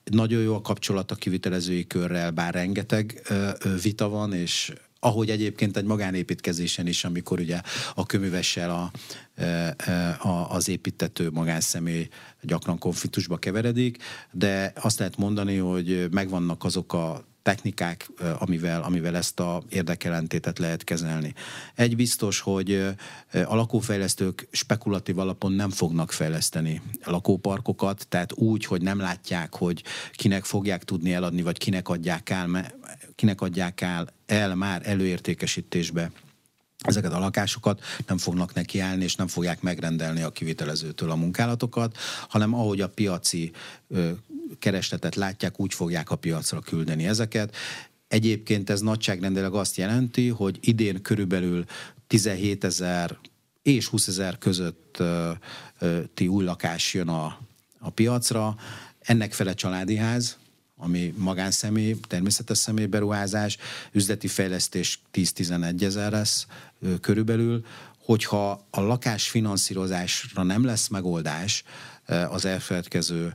[0.05, 3.23] nagyon jó a kapcsolat a kivitelezői körrel, bár rengeteg
[3.83, 7.61] vita van, és ahogy egyébként egy magánépítkezésen is, amikor ugye
[7.95, 8.91] a köművessel a,
[10.29, 12.09] a, az építető magánszemély
[12.43, 19.41] gyakran konfliktusba keveredik, de azt lehet mondani, hogy megvannak azok a technikák, amivel, amivel ezt
[19.41, 21.35] a érdekelentétet lehet kezelni.
[21.75, 22.73] Egy biztos, hogy
[23.33, 29.83] a lakófejlesztők spekulatív alapon nem fognak fejleszteni lakóparkokat, tehát úgy, hogy nem látják, hogy
[30.13, 32.47] kinek fogják tudni eladni, vagy kinek adják el,
[33.19, 36.11] kinek adják el, el már előértékesítésbe
[36.79, 41.97] ezeket a lakásokat nem fognak nekiállni, és nem fogják megrendelni a kivitelezőtől a munkálatokat,
[42.29, 43.53] hanem ahogy a piaci
[43.89, 44.11] ö,
[44.59, 47.57] keresletet látják, úgy fogják a piacra küldeni ezeket.
[48.09, 51.65] Egyébként ez nagyságrendileg azt jelenti, hogy idén körülbelül
[52.07, 53.19] 17 ezer
[53.63, 57.39] és 20 ezer közötti új lakás jön a,
[57.79, 58.57] a piacra.
[58.99, 60.39] Ennek fele családi ház,
[60.79, 63.57] ami magánszemély, természetes személy beruházás,
[63.93, 66.47] üzleti fejlesztés 10-11 ezer lesz
[67.01, 67.65] körülbelül,
[67.99, 71.65] hogyha a lakás finanszírozásra nem lesz megoldás
[72.31, 73.35] az elfeledkező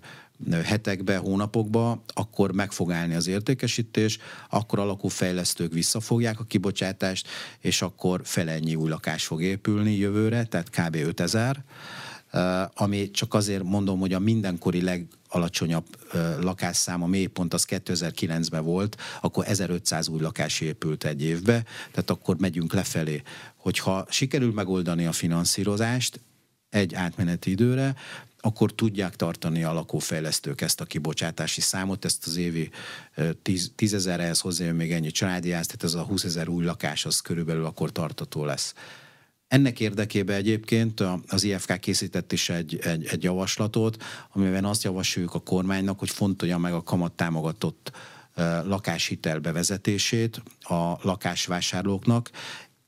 [0.64, 4.18] hetekbe, hónapokba, akkor meg fog állni az értékesítés,
[4.50, 7.28] akkor a lakófejlesztők visszafogják a kibocsátást,
[7.60, 10.96] és akkor felennyi új lakás fog épülni jövőre, tehát kb.
[10.96, 11.64] 5000
[12.74, 15.86] ami csak azért mondom, hogy a mindenkori legalacsonyabb
[16.40, 22.38] lakásszám, a mélypont az 2009-ben volt, akkor 1500 új lakás épült egy évbe, tehát akkor
[22.38, 23.22] megyünk lefelé.
[23.56, 26.20] Hogyha sikerül megoldani a finanszírozást
[26.70, 27.96] egy átmeneti időre,
[28.40, 32.70] akkor tudják tartani a lakófejlesztők ezt a kibocsátási számot, ezt az évi
[33.76, 37.20] 10 ezerhez hozzájön még ennyi családi ház, tehát ez a 20 ezer új lakás az
[37.20, 38.74] körülbelül akkor tartató lesz.
[39.54, 45.40] Ennek érdekében egyébként az IFK készített is egy, egy, egy javaslatot, amiben azt javasoljuk a
[45.40, 47.92] kormánynak, hogy fontolja meg a kamattámogatott
[48.66, 52.30] lakáshitel bevezetését a lakásvásárlóknak.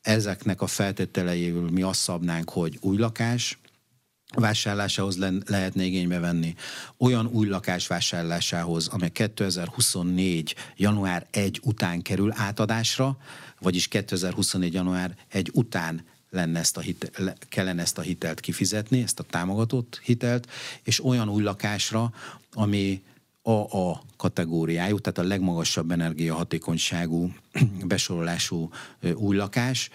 [0.01, 3.59] Ezeknek a feltételeiül mi azt szabnánk, hogy új lakás,
[4.35, 6.55] vásárlásához le- lehetne igénybe venni,
[6.97, 10.55] olyan új lakás vásárlásához, amely 2024.
[10.75, 13.17] január 1 után kerül átadásra,
[13.59, 14.73] vagyis 2024.
[14.73, 19.99] január 1 után lenne ezt a hitel, kellene ezt a hitelt kifizetni, ezt a támogatott
[20.03, 20.47] hitelt,
[20.83, 22.13] és olyan új lakásra,
[22.53, 23.01] ami
[23.41, 27.33] AA kategóriájú, tehát a legmagasabb energiahatékonyságú
[27.87, 28.69] besorolású
[29.15, 29.89] új lakás.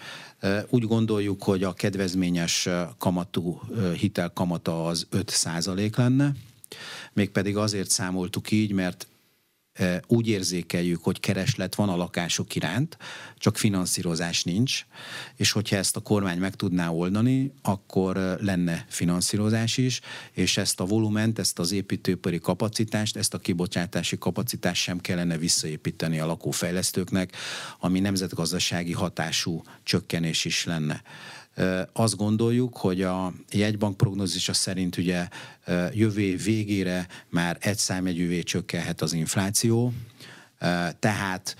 [0.69, 3.61] Úgy gondoljuk, hogy a kedvezményes kamatú
[3.97, 6.31] hitel kamata az 5% lenne,
[7.13, 9.07] mégpedig azért számoltuk így, mert
[10.07, 12.97] úgy érzékeljük, hogy kereslet van a lakások iránt,
[13.37, 14.85] csak finanszírozás nincs,
[15.35, 19.99] és hogyha ezt a kormány meg tudná oldani, akkor lenne finanszírozás is,
[20.31, 26.19] és ezt a volument, ezt az építőipari kapacitást, ezt a kibocsátási kapacitást sem kellene visszaépíteni
[26.19, 27.35] a lakófejlesztőknek,
[27.79, 31.01] ami nemzetgazdasági hatású csökkenés is lenne
[31.93, 35.27] azt gondoljuk, hogy a jegybank prognózisa szerint ugye
[35.91, 39.93] jövő év végére már egy számjegyűvé csökkenhet az infláció,
[40.99, 41.55] tehát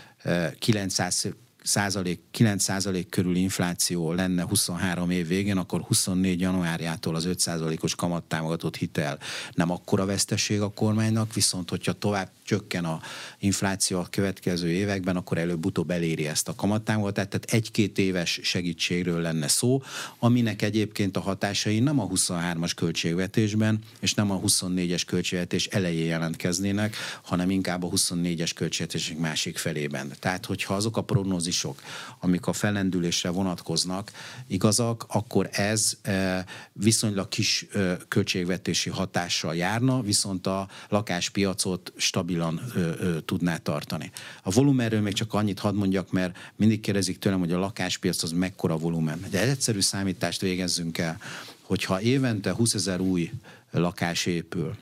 [0.59, 7.39] 900 százalék, 9 százalék körül infláció lenne 23 év végén, akkor 24 januárjától az 5
[7.39, 9.19] százalékos kamattámogatott hitel
[9.53, 13.01] nem akkora veszteség a kormánynak, viszont hogyha tovább csökken a
[13.39, 19.47] infláció a következő években, akkor előbb-utóbb eléri ezt a kamattámogatást, tehát egy-két éves segítségről lenne
[19.47, 19.81] szó,
[20.19, 26.95] aminek egyébként a hatásai nem a 23-as költségvetésben, és nem a 24-es költségvetés elején jelentkeznének,
[27.21, 30.11] hanem inkább a 24-es költségvetések másik felében.
[30.19, 31.81] Tehát, hogyha azok a prognózis prognózisok,
[32.19, 34.11] amik a fellendülésre vonatkoznak,
[34.47, 41.93] igazak, akkor ez e, viszonylag kis e, költségvetési hatással járna, viszont a lakáspiacot
[42.41, 44.11] stabilan e, tudná tartani.
[44.43, 48.31] A volumenről még csak annyit hadd mondjak, mert mindig kérdezik tőlem, hogy a lakáspiac az
[48.31, 49.25] mekkora volumen.
[49.29, 51.17] De egy egyszerű számítást végezzünk el,
[51.61, 53.31] hogyha évente 20 ezer új
[53.71, 54.75] lakás épül,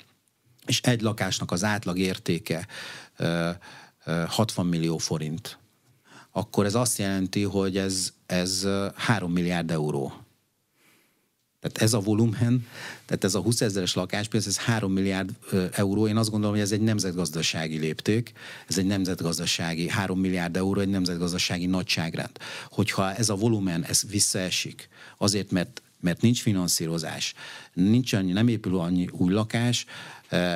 [0.66, 2.68] és egy lakásnak az átlag értéke
[4.28, 5.58] 60 millió forint,
[6.32, 10.14] akkor ez azt jelenti, hogy ez, ez 3 milliárd euró.
[11.62, 12.68] Tehát ez a volumen,
[13.06, 15.30] tehát ez a 20 ezeres lakáspiac, ez 3 milliárd
[15.72, 16.08] euró.
[16.08, 18.32] Én azt gondolom, hogy ez egy nemzetgazdasági lépték,
[18.68, 22.38] ez egy nemzetgazdasági, 3 milliárd euró, egy nemzetgazdasági nagyságrend.
[22.70, 27.34] Hogyha ez a volumen, ez visszaesik, azért, mert mert nincs finanszírozás,
[27.74, 29.86] nincs annyi, nem épül annyi új lakás,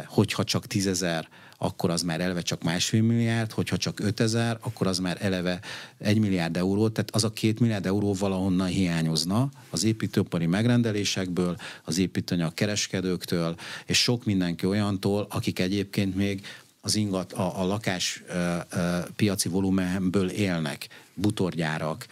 [0.05, 1.27] hogyha csak tízezer
[1.63, 5.59] akkor az már eleve csak másfél milliárd, hogyha csak 5000, akkor az már eleve
[5.97, 11.97] egy milliárd euró, tehát az a két milliárd euró valahonnan hiányozna az építőipari megrendelésekből, az
[11.97, 16.45] építőanyag kereskedőktől, és sok mindenki olyantól, akik egyébként még
[16.81, 22.05] az ingat, a, a lakás ö, ö, piaci volumenből élnek, butorgyárak,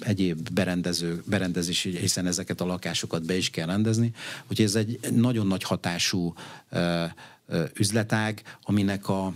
[0.00, 4.12] egyéb berendező, berendezés, hiszen ezeket a lakásokat be is kell rendezni.
[4.42, 6.34] Úgyhogy ez egy nagyon nagy hatású
[7.74, 9.34] üzletág, aminek a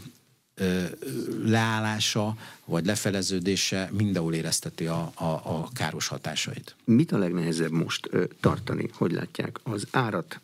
[1.45, 6.75] leállása vagy lefeleződése mindenhol érezteti a, a, a káros hatásait.
[6.85, 8.89] Mit a legnehezebb most tartani?
[8.93, 9.61] Hogy látják?
[9.63, 10.41] Az árat,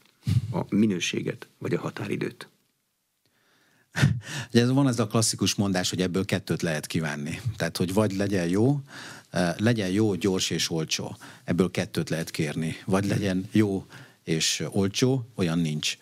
[0.53, 2.49] a minőséget vagy a határidőt?
[4.53, 7.41] Ugye van ez a klasszikus mondás, hogy ebből kettőt lehet kívánni.
[7.57, 8.81] Tehát, hogy vagy legyen jó,
[9.57, 11.17] legyen jó, gyors és olcsó.
[11.45, 12.77] Ebből kettőt lehet kérni.
[12.85, 13.87] Vagy legyen jó
[14.25, 15.99] és olcsó, olyan nincs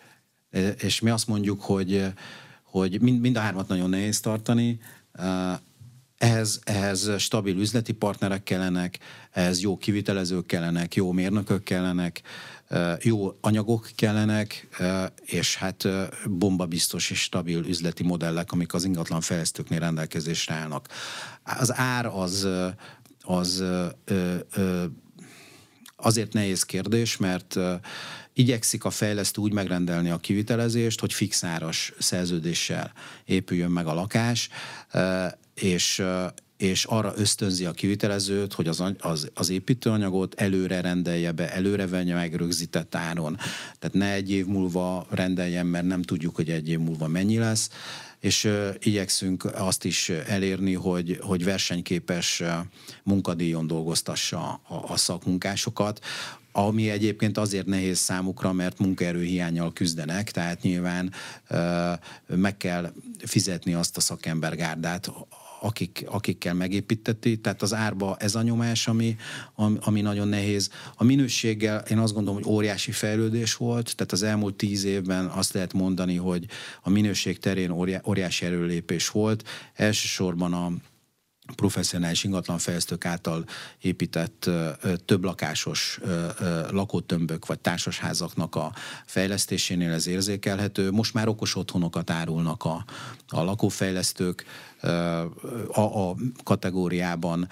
[0.77, 2.05] és mi azt mondjuk, hogy,
[2.63, 4.79] hogy mind, mind a hármat nagyon nehéz tartani.
[6.17, 8.99] ehhez, ehhez stabil üzleti partnerek kellenek,
[9.31, 12.21] ehhez jó kivitelezők kellenek, jó mérnökök kellenek,
[13.01, 14.67] jó anyagok kellenek,
[15.25, 15.87] és hát
[16.29, 20.87] bombabiztos és stabil üzleti modellek, amik az ingatlan fejlesztőknél rendelkezésre állnak.
[21.43, 22.47] Az ár az,
[23.21, 23.63] az
[25.95, 27.59] azért nehéz kérdés, mert
[28.33, 32.91] igyekszik a fejlesztő úgy megrendelni a kivitelezést, hogy fixáras szerződéssel
[33.25, 34.49] épüljön meg a lakás,
[35.53, 36.03] és,
[36.57, 42.15] és arra ösztönzi a kivitelezőt, hogy az, az, az építőanyagot előre rendelje be, előre venje
[42.15, 43.37] meg rögzített áron.
[43.79, 47.69] Tehát ne egy év múlva rendeljen, mert nem tudjuk, hogy egy év múlva mennyi lesz,
[48.19, 52.43] és uh, igyekszünk azt is elérni, hogy, hogy versenyképes
[53.03, 55.99] munkadíjon dolgoztassa a, a szakmunkásokat,
[56.51, 61.11] ami egyébként azért nehéz számukra, mert munkaerőhiányjal küzdenek, tehát nyilván
[62.27, 62.93] meg kell
[63.25, 65.11] fizetni azt a szakembergárdát,
[65.61, 69.15] akik, akikkel megépíteti, tehát az árba ez a nyomás, ami,
[69.79, 70.69] ami nagyon nehéz.
[70.95, 75.53] A minőséggel én azt gondolom, hogy óriási fejlődés volt, tehát az elmúlt tíz évben azt
[75.53, 76.45] lehet mondani, hogy
[76.81, 77.71] a minőség terén
[78.05, 79.43] óriási erőlépés volt.
[79.73, 80.71] Elsősorban a
[81.55, 83.45] professzionális ingatlanfejlesztők által
[83.81, 84.49] épített
[85.05, 85.99] több lakásos
[86.69, 88.73] lakótömbök vagy társasházaknak a
[89.05, 90.91] fejlesztésénél ez érzékelhető.
[90.91, 92.85] Most már okos otthonokat árulnak a,
[93.27, 94.45] a lakófejlesztők,
[95.71, 97.47] a kategóriában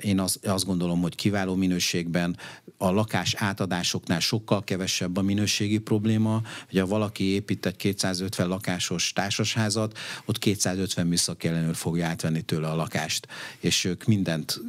[0.00, 2.36] én azt, azt gondolom, hogy kiváló minőségben
[2.76, 6.42] a lakás átadásoknál sokkal kevesebb a minőségi probléma.
[6.70, 12.68] Hogy ha valaki épít egy 250 lakásos társasházat, ott 250 műszaki ellenőr fogja átvenni tőle
[12.68, 13.26] a lakást,
[13.60, 14.60] és ők mindent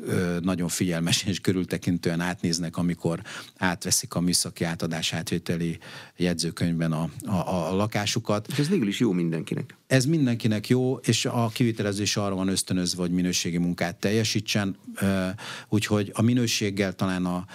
[0.41, 3.21] nagyon figyelmes és körültekintően átnéznek, amikor
[3.57, 5.77] átveszik a műszaki átadás átvételi
[6.17, 8.47] jegyzőkönyvben a, a, a lakásukat.
[8.47, 9.75] És ez végül is jó mindenkinek.
[9.87, 14.77] Ez mindenkinek jó, és a kivitelezés arra van ösztönözve, hogy minőségi munkát teljesítsen,
[15.69, 17.45] úgyhogy a minőséggel talán a,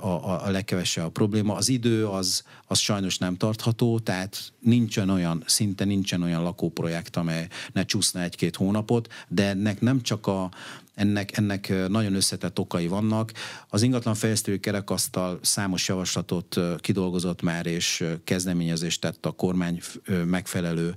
[0.00, 1.54] a, a legkevesebb a probléma.
[1.54, 7.48] Az idő az, az sajnos nem tartható, tehát nincsen olyan, szinte nincsen olyan lakóprojekt, amely
[7.72, 10.50] ne csúszna egy-két hónapot, de ennek nem csak a,
[10.94, 13.32] ennek, ennek nagyon összetett okai vannak.
[13.68, 19.80] Az ingatlanfejlesztői kerekasztal számos javaslatot kidolgozott már, és kezdeményezést tett a kormány
[20.24, 20.94] megfelelő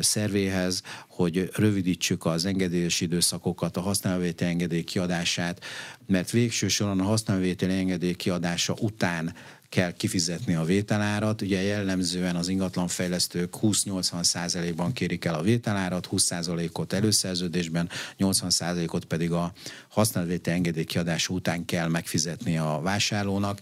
[0.00, 5.64] szervéhez, hogy rövidítsük az engedélyes időszakokat, a használóvételi engedély kiadását,
[6.10, 9.34] mert végső soron a használóvételi engedély kiadása után
[9.68, 11.42] kell kifizetni a vételárat.
[11.42, 19.04] Ugye jellemzően az ingatlanfejlesztők 20-80 százalékban kérik el a vételárat, 20 százalékot előszerződésben, 80 százalékot
[19.04, 19.52] pedig a
[19.88, 23.60] használvétel engedély kiadása után kell megfizetni a vásárlónak,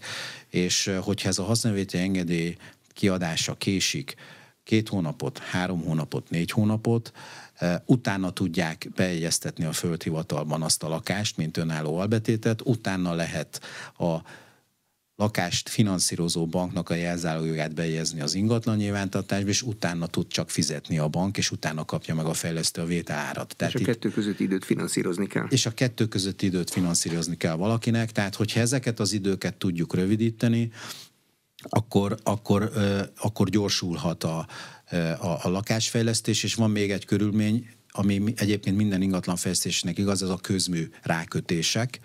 [0.49, 2.55] és hogyha ez a használvétel engedély
[2.93, 4.15] kiadása késik,
[4.63, 7.11] két hónapot, három hónapot, négy hónapot,
[7.85, 13.61] utána tudják bejegyeztetni a földhivatalban azt a lakást, mint önálló albetétet, utána lehet
[13.97, 14.17] a
[15.19, 21.07] lakást finanszírozó banknak a jelzárójogát bejezni az ingatlan nyilvántartásba, és utána tud csak fizetni a
[21.07, 23.55] bank, és utána kapja meg a fejlesztő a vételárat.
[23.55, 25.45] Tehát és a kettő közötti időt finanszírozni kell.
[25.49, 30.71] És a kettő közötti időt finanszírozni kell valakinek, tehát hogyha ezeket az időket tudjuk rövidíteni,
[31.69, 32.71] akkor, akkor,
[33.17, 34.47] akkor gyorsulhat a,
[35.19, 40.37] a, a lakásfejlesztés, és van még egy körülmény, ami egyébként minden ingatlanfejlesztésnek igaz, ez a
[40.37, 41.99] közmű rákötések.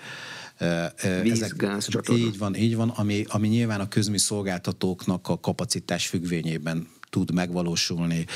[1.22, 2.24] Víz, Ezek, gáz, csatorna.
[2.24, 8.26] Így van, így van, ami, ami nyilván a közmű szolgáltatóknak a kapacitás függvényében tud megvalósulni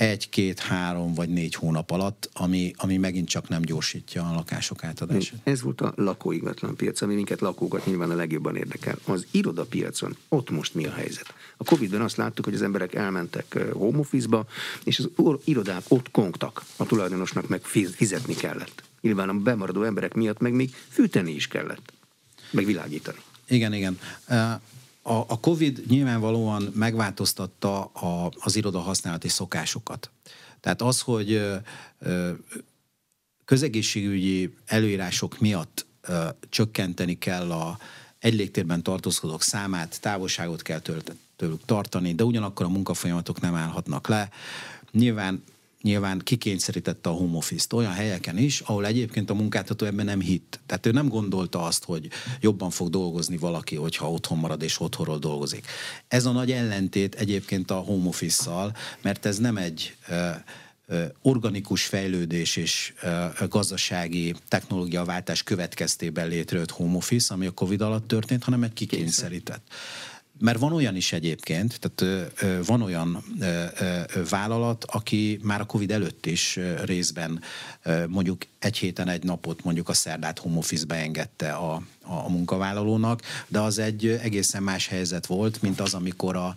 [0.00, 4.84] egy, két, három vagy négy hónap alatt, ami, ami megint csak nem gyorsítja a lakások
[4.84, 5.40] átadását.
[5.44, 8.96] Ez volt a lakóingatlan piac, ami minket lakókat nyilván a legjobban érdekel.
[9.04, 11.34] Az irodapiacon ott most mi a helyzet?
[11.56, 14.46] A Covid-ben azt láttuk, hogy az emberek elmentek home office-ba,
[14.84, 15.08] és az
[15.44, 16.64] irodák ott kongtak.
[16.76, 17.62] A tulajdonosnak meg
[17.94, 18.82] fizetni kellett.
[19.00, 21.92] Nyilván a bemaradó emberek miatt meg még fűteni is kellett.
[22.50, 23.18] Meg világítani.
[23.48, 23.98] Igen, igen.
[25.02, 30.10] A, a COVID nyilvánvalóan megváltoztatta a, az iroda használati szokásokat.
[30.60, 31.42] Tehát az, hogy
[33.44, 35.86] közegészségügyi előírások miatt
[36.48, 37.78] csökkenteni kell a
[38.18, 40.80] egy légtérben tartózkodók számát, távolságot kell
[41.36, 44.30] tőlük tartani, de ugyanakkor a munkafolyamatok nem állhatnak le.
[44.90, 45.42] Nyilván
[45.82, 50.60] nyilván kikényszerítette a home office-t olyan helyeken is, ahol egyébként a munkáltató ebben nem hitt.
[50.66, 52.08] Tehát ő nem gondolta azt, hogy
[52.40, 55.66] jobban fog dolgozni valaki, hogyha otthon marad és otthonról dolgozik.
[56.08, 59.96] Ez a nagy ellentét egyébként a home office-szal, mert ez nem egy
[61.22, 62.94] organikus fejlődés és
[63.48, 69.62] gazdasági technológiaváltás következtében létrejött home office, ami a Covid alatt történt, hanem egy kikényszerített.
[70.40, 72.30] Mert van olyan is egyébként, tehát
[72.66, 73.24] van olyan
[74.30, 77.40] vállalat, aki már a Covid előtt is részben
[78.08, 83.60] mondjuk egy héten egy napot mondjuk a szerdát home office-be engedte a, a munkavállalónak, de
[83.60, 86.54] az egy egészen más helyzet volt, mint az, amikor a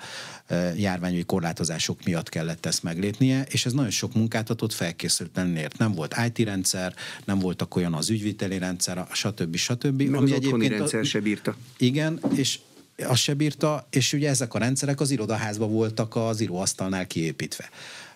[0.76, 5.78] járványügyi korlátozások miatt kellett ezt meglépnie, és ez nagyon sok munkáltatót felkészülten ért.
[5.78, 9.56] Nem volt IT rendszer, nem voltak olyan az ügyviteli rendszer, stb.
[9.56, 10.02] stb.
[10.02, 11.56] Meg ami az egyébként rendszer a, se bírta.
[11.78, 12.60] Igen, és
[12.98, 17.70] azt se bírta, és ugye ezek a rendszerek az irodaházban voltak az íróasztalnál kiépítve.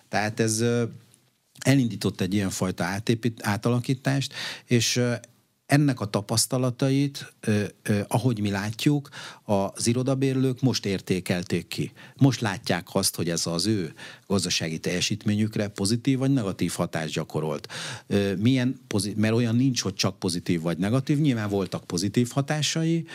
[0.08, 0.64] Tehát ez
[1.58, 4.32] elindított egy ilyenfajta átépít, átalakítást,
[4.64, 5.00] és
[5.68, 7.32] ennek a tapasztalatait,
[8.06, 9.08] ahogy mi látjuk,
[9.44, 11.92] az irodabérlők most értékelték ki.
[12.16, 13.94] Most látják azt, hogy ez az ő
[14.26, 17.68] gazdasági teljesítményükre pozitív vagy negatív hatást gyakorolt.
[18.38, 23.06] Milyen pozitív, mert olyan nincs, hogy csak pozitív vagy negatív, nyilván voltak pozitív hatásai,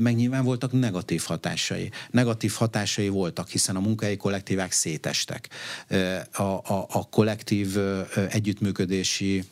[0.00, 1.90] meg nyilván voltak negatív hatásai.
[2.10, 5.48] Negatív hatásai voltak, hiszen a munkahelyi kollektívák szétestek.
[6.32, 7.78] A, a, a kollektív
[8.28, 9.44] együttműködési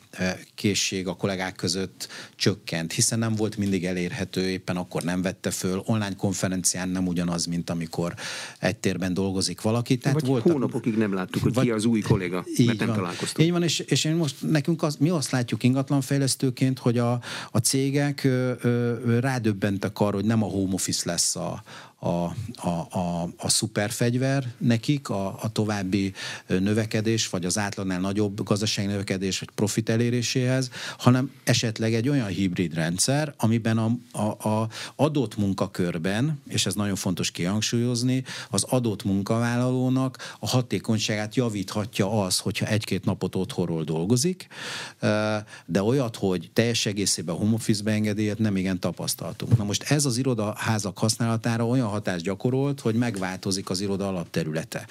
[0.55, 2.07] készség a kollégák között
[2.41, 5.81] csökkent, hiszen nem volt mindig elérhető, éppen akkor nem vette föl.
[5.85, 8.13] Online konferencián nem ugyanaz, mint amikor
[8.59, 9.97] egy térben dolgozik valaki.
[9.97, 12.95] Tehát Vagy voltak, hónapokig nem láttuk, hogy vagy, ki az új kolléga, mert nem van.
[12.95, 13.47] találkoztunk.
[13.47, 17.19] Így van, és, és én most nekünk az, mi azt látjuk ingatlanfejlesztőként, hogy a,
[17.51, 21.63] a cégek ö, ö, rádöbbentek arra, hogy nem a home office lesz a,
[22.03, 26.13] a, a, a, a szuperfegyver nekik, a, a további
[26.47, 32.73] növekedés, vagy az átlagnál nagyobb gazdasági növekedés, vagy profit eléréséhez, hanem esetleg egy olyan hibrid
[32.73, 40.35] rendszer, amiben a, a, a adott munkakörben, és ez nagyon fontos kihangsúlyozni, az adott munkavállalónak
[40.39, 44.47] a hatékonyságát javíthatja az, hogyha egy-két napot otthonról dolgozik,
[45.65, 49.57] de olyat, hogy teljes egészében home office-be engedélyet nem igen tapasztaltunk.
[49.57, 54.87] Na most ez az irodaházak használatára olyan hatást gyakorolt, hogy megváltozik az iroda alapterülete.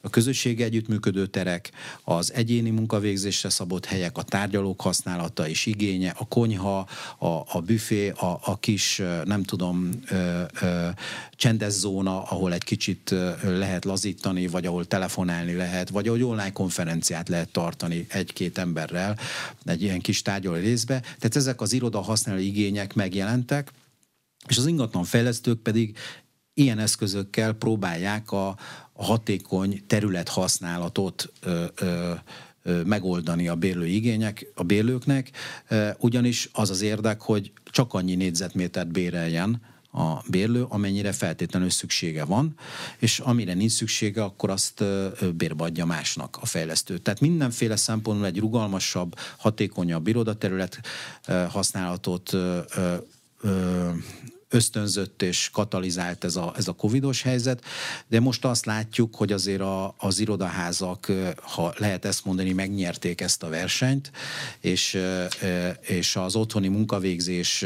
[0.00, 1.70] A közösségi együttműködő terek,
[2.02, 6.88] az egyéni munkavégzésre szabott helyek, a tárgyalók használata és igénye, a konyha,
[7.18, 10.88] a, a büfé, a, a kis, nem tudom, ö, ö,
[11.36, 17.28] csendes zóna, ahol egy kicsit lehet lazítani, vagy ahol telefonálni lehet, vagy ahol online konferenciát
[17.28, 19.18] lehet tartani egy-két emberrel
[19.64, 21.00] egy ilyen kis tárgyaló részbe.
[21.00, 23.70] Tehát ezek az iroda használó igények megjelentek,
[24.48, 25.96] és az ingatlan fejlesztők pedig
[26.54, 28.56] ilyen eszközökkel próbálják a,
[28.92, 31.64] hatékony területhasználatot ö,
[32.84, 35.30] megoldani a bérlő igények, a bérlőknek,
[35.98, 42.54] ugyanis az az érdek, hogy csak annyi négyzetmétert béreljen a bérlő, amennyire feltétlenül szüksége van,
[42.98, 44.84] és amire nincs szüksége, akkor azt
[45.34, 46.98] bérbe adja másnak a fejlesztő.
[46.98, 50.80] Tehát mindenféle szempontból egy rugalmasabb, hatékonyabb irodaterület
[51.48, 52.36] használatot
[54.54, 57.64] ösztönzött és katalizált ez a, ez a covidos helyzet,
[58.08, 63.42] de most azt látjuk, hogy azért a, az irodaházak, ha lehet ezt mondani, megnyerték ezt
[63.42, 64.10] a versenyt,
[64.60, 64.98] és,
[65.80, 67.64] és az otthoni munkavégzés,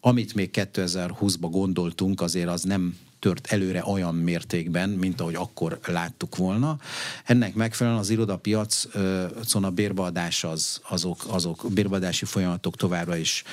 [0.00, 6.36] amit még 2020-ban gondoltunk, azért az nem tört előre olyan mértékben, mint ahogy akkor láttuk
[6.36, 6.78] volna.
[7.24, 13.44] Ennek megfelelően az irodapiacon a bérbeadás az, azok, azok bérbeadási folyamatok továbbra is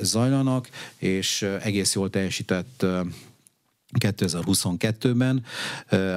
[0.00, 2.86] zajlanak, és egész jól teljesített
[3.98, 5.44] 2022-ben.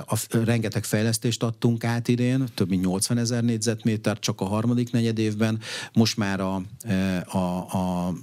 [0.06, 5.18] A, rengeteg fejlesztést adtunk át idén, több mint 80 ezer négyzetméter csak a harmadik negyed
[5.18, 5.60] évben.
[5.94, 6.62] Most már a,
[7.26, 7.38] a,
[7.78, 8.14] a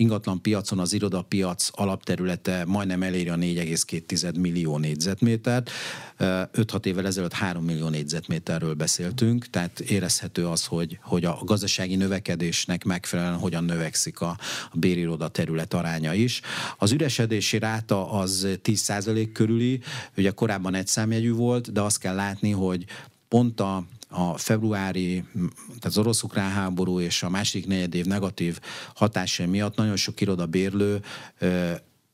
[0.00, 5.70] ingatlan piacon az irodapiac alapterülete majdnem eléri a 4,2 millió négyzetmétert.
[6.18, 12.84] 5-6 évvel ezelőtt 3 millió négyzetméterről beszéltünk, tehát érezhető az, hogy, hogy a gazdasági növekedésnek
[12.84, 14.36] megfelelően hogyan növekszik a,
[14.70, 16.40] a bériroda terület aránya is.
[16.78, 19.80] Az üresedési ráta az 10% körüli,
[20.16, 22.84] ugye korábban egy számjegyű volt, de azt kell látni, hogy
[23.28, 25.24] pont a a februári,
[25.66, 28.58] tehát az orosz-ukrán háború és a második negyedév negatív
[28.94, 31.02] hatásai miatt nagyon sok irodabérlő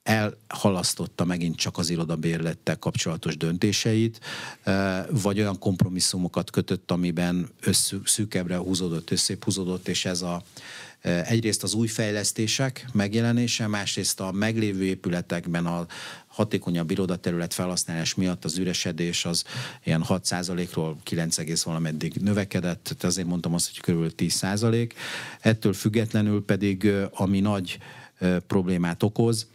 [0.03, 4.21] elhalasztotta megint csak az irodabérlettel kapcsolatos döntéseit,
[5.11, 7.49] vagy olyan kompromisszumokat kötött, amiben
[8.05, 10.43] szűkebbre húzódott, összép húzódott, és ez a
[11.07, 15.87] egyrészt az új fejlesztések megjelenése, másrészt a meglévő épületekben a
[16.27, 19.45] hatékonyabb irodaterület felhasználás miatt az üresedés az
[19.85, 24.91] ilyen 6%-ról 9, valameddig növekedett, tehát azért mondtam azt, hogy körülbelül 10%.
[25.41, 27.79] Ettől függetlenül pedig, ami nagy
[28.47, 29.47] problémát okoz,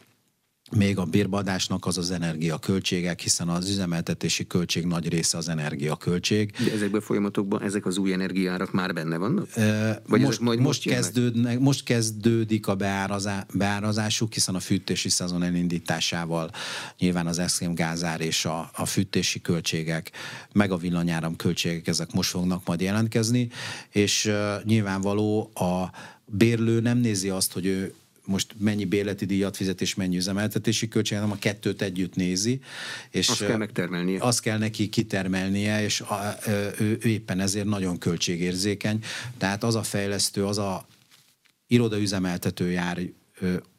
[0.76, 6.52] még a bérbadásnak az az energiaköltségek, hiszen az üzemeltetési költség nagy része az energiaköltség.
[6.66, 9.48] De ezekben a folyamatokban ezek az új energiárak már benne vannak?
[10.08, 16.52] Vagy most, majd most, kezdődnek, most kezdődik a beárazá, beárazásuk, hiszen a fűtési szezon elindításával
[17.00, 20.12] nyilván az eszkém gázár és a, a fűtési költségek,
[20.54, 23.50] meg a villanyáram költségek, ezek most fognak majd jelentkezni,
[23.90, 25.92] és uh, nyilvánvaló a
[26.26, 27.94] bérlő nem nézi azt, hogy ő
[28.26, 32.60] most mennyi bérleti díjat fizet és mennyi üzemeltetési költség, hanem a kettőt együtt nézi.
[33.10, 34.24] És azt kell megtermelnie.
[34.24, 39.04] Azt kell neki kitermelnie, és a, ő, ő éppen ezért nagyon költségérzékeny.
[39.38, 40.88] Tehát az a fejlesztő, az a
[41.68, 43.00] irodaüzemeltető jár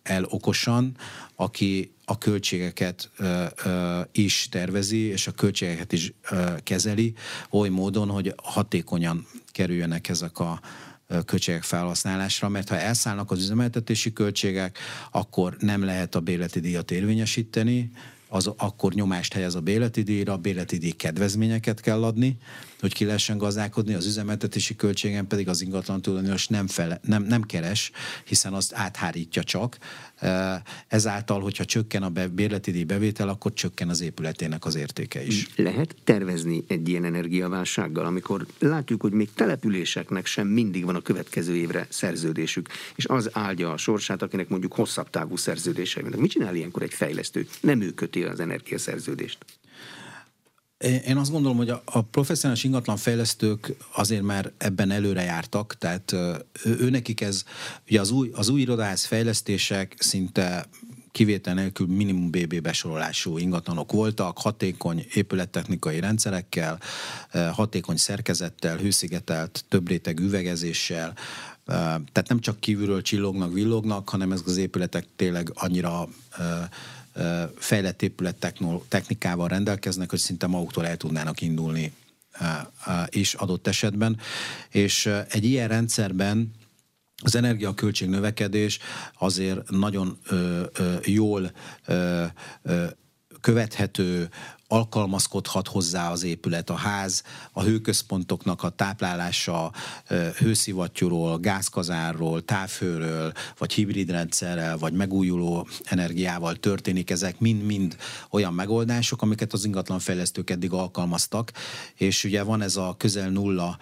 [0.03, 0.97] el okosan,
[1.35, 7.15] aki a költségeket ö, ö, is tervezi, és a költségeket is ö, kezeli,
[7.51, 10.61] oly módon, hogy hatékonyan kerüljenek ezek a
[11.25, 14.79] költségek felhasználásra, mert ha elszállnak az üzemeltetési költségek,
[15.11, 17.91] akkor nem lehet a béleti díjat érvényesíteni,
[18.29, 22.37] az akkor nyomást helyez a béleti díjra, a béleti díj kedvezményeket kell adni,
[22.83, 27.43] hogy ki lehessen gazdálkodni, az üzemeltetési költségen pedig az ingatlan tulajdonos nem, fele, nem, nem
[27.43, 27.91] keres,
[28.25, 29.79] hiszen azt áthárítja csak.
[30.89, 35.49] Ezáltal, hogyha csökken a bérleti díj bevétel, akkor csökken az épületének az értéke is.
[35.57, 41.57] Lehet tervezni egy ilyen energiaválsággal, amikor látjuk, hogy még településeknek sem mindig van a következő
[41.57, 46.21] évre szerződésük, és az áldja a sorsát, akinek mondjuk hosszabb távú szerződése vannak.
[46.21, 47.47] Mit csinál ilyenkor egy fejlesztő?
[47.61, 49.39] Nem ő köti az energiaszerződést.
[50.83, 56.13] Én azt gondolom, hogy a, a professzionális ingatlanfejlesztők azért már ebben előre jártak, tehát
[56.65, 57.45] ő, nekik ez,
[57.89, 60.67] ugye az új, az új irodáház fejlesztések szinte
[61.13, 66.79] kivétel nélkül minimum BB besorolású ingatlanok voltak, hatékony épülettechnikai rendszerekkel,
[67.53, 71.15] hatékony szerkezettel, hőszigetelt, többréteg üvegezéssel,
[72.13, 76.09] tehát nem csak kívülről csillognak, villognak, hanem ezek az épületek tényleg annyira
[77.57, 78.55] fejlett épület
[78.89, 81.93] technikával rendelkeznek, hogy szinte maguktól el tudnának indulni
[83.09, 84.19] is adott esetben.
[84.71, 86.51] És egy ilyen rendszerben
[87.25, 88.79] az energiaköltség növekedés
[89.19, 91.53] azért nagyon ö, ö, jól
[91.87, 92.25] ö,
[92.63, 92.85] ö,
[93.41, 94.29] követhető,
[94.73, 99.73] alkalmazkodhat hozzá az épület, a ház, a hőközpontoknak a táplálása
[100.37, 107.11] hőszivattyúról, gázkazárról, távhőről, vagy hibrid rendszerrel, vagy megújuló energiával történik.
[107.11, 107.97] Ezek mind-mind
[108.31, 111.53] olyan megoldások, amiket az ingatlanfejlesztők eddig alkalmaztak,
[111.95, 113.79] és ugye van ez a közel nulla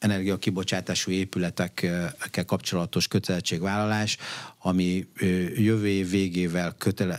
[0.00, 4.16] energiakibocsátású épületekkel kapcsolatos kötelezettségvállalás,
[4.58, 5.06] ami
[5.56, 7.18] jövő év végével kötele,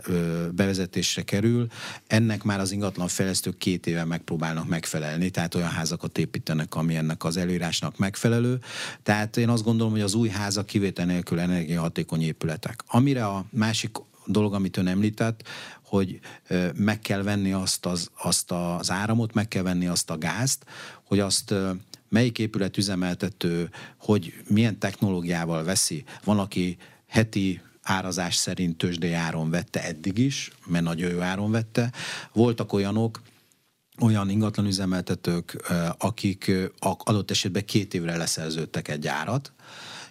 [0.50, 1.66] bevezetésre kerül,
[2.06, 7.24] ennek már az ingatlan fejlesztők két éve megpróbálnak megfelelni, tehát olyan házakat építenek, ami ennek
[7.24, 8.58] az előírásnak megfelelő.
[9.02, 12.82] Tehát én azt gondolom, hogy az új házak kivétel nélkül energiahatékony épületek.
[12.86, 13.90] Amire a másik
[14.26, 15.48] dolog, amit ön említett,
[15.84, 16.20] hogy
[16.74, 20.64] meg kell venni azt az, azt az áramot, meg kell venni azt a gázt,
[21.04, 21.54] hogy azt
[22.08, 26.04] melyik épület üzemeltető, hogy milyen technológiával veszi.
[26.24, 31.92] Van, aki heti árazás szerint tőzsdei áron vette eddig is, mert nagyon jó áron vette.
[32.32, 33.22] Voltak olyanok,
[34.00, 39.52] olyan ingatlan üzemeltetők, akik adott esetben két évre leszerződtek egy árat,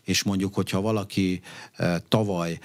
[0.04, 1.42] és mondjuk, hogyha valaki
[2.08, 2.60] tavaly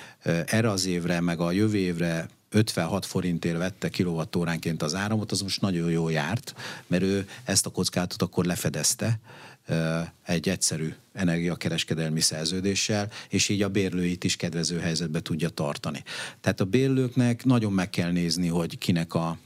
[0.47, 5.61] erre az évre, meg a jövő évre 56 forintért vette kilovattóránként az áramot, az most
[5.61, 6.55] nagyon jó járt,
[6.87, 9.21] mert ő ezt a kockázatot akkor lefedezte
[10.25, 16.03] egy egyszerű energiakereskedelmi szerződéssel, és így a bérlőit is kedvező helyzetbe tudja tartani.
[16.41, 19.39] Tehát a bérlőknek nagyon meg kell nézni, hogy kinek a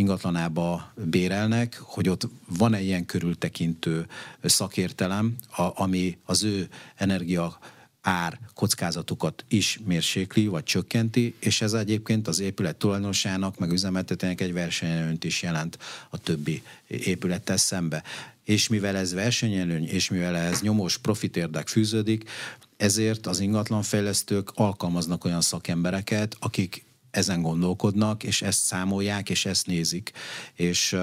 [0.00, 4.06] ingatlanába bérelnek, hogy ott van-e ilyen körültekintő
[4.42, 5.36] szakértelem,
[5.74, 7.58] ami az ő energia
[8.00, 14.52] ár kockázatokat is mérsékli, vagy csökkenti, és ez egyébként az épület tulajdonosának, meg üzemeltetőnek egy
[14.52, 15.78] versenyelőnyt is jelent
[16.10, 18.02] a többi épülettel szembe.
[18.44, 22.30] És mivel ez versenyelőny, és mivel ez nyomós profitérdek fűződik,
[22.76, 30.12] ezért az ingatlanfejlesztők alkalmaznak olyan szakembereket, akik ezen gondolkodnak, és ezt számolják, és ezt nézik,
[30.54, 30.96] és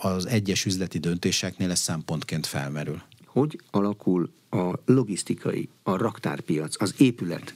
[0.00, 3.02] az egyes üzleti döntéseknél ez szempontként felmerül.
[3.24, 7.54] Hogy alakul a logisztikai, a raktárpiac, az épület,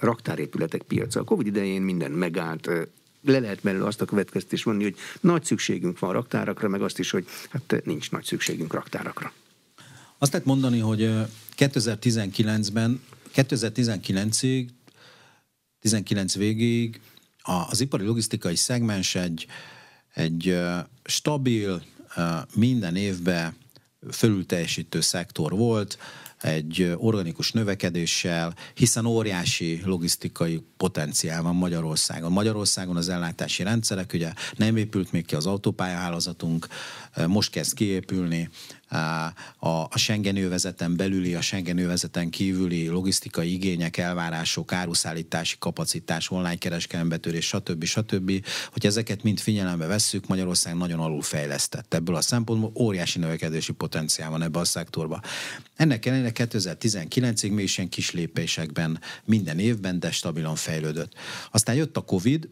[0.00, 1.20] raktárépületek piaca.
[1.20, 2.66] A Covid idején minden megállt,
[3.26, 7.10] le lehet belőle azt a következtés vonni, hogy nagy szükségünk van raktárakra, meg azt is,
[7.10, 9.32] hogy hát nincs nagy szükségünk raktárakra.
[10.18, 11.12] Azt lehet mondani, hogy
[11.56, 13.02] 2019-ben,
[13.34, 14.66] 2019-ig,
[15.84, 17.00] 19 végéig
[17.42, 19.46] az ipari logisztikai szegmens egy,
[20.14, 20.58] egy
[21.04, 21.82] stabil,
[22.54, 23.56] minden évben
[24.10, 25.98] fölülteljesítő szektor volt,
[26.40, 32.32] egy organikus növekedéssel, hiszen óriási logisztikai potenciál van Magyarországon.
[32.32, 36.66] Magyarországon az ellátási rendszerek, ugye nem épült még ki az autópályahálózatunk,
[37.26, 38.48] most kezd kiépülni,
[38.94, 46.56] a, a Schengen övezeten belüli, a Schengen övezeten kívüli logisztikai igények, elvárások, áruszállítási kapacitás, online
[46.56, 47.84] kereskedelmi betörés, stb.
[47.84, 48.46] stb.
[48.72, 51.94] Hogy ezeket mind figyelembe vesszük, Magyarország nagyon alulfejlesztett.
[51.94, 55.20] Ebből a szempontból óriási növekedési potenciál van ebbe a szektorba.
[55.76, 61.12] Ennek ellenére 2019-ig még is ilyen kis lépésekben minden évben, de stabilan fejlődött.
[61.50, 62.48] Aztán jött a Covid,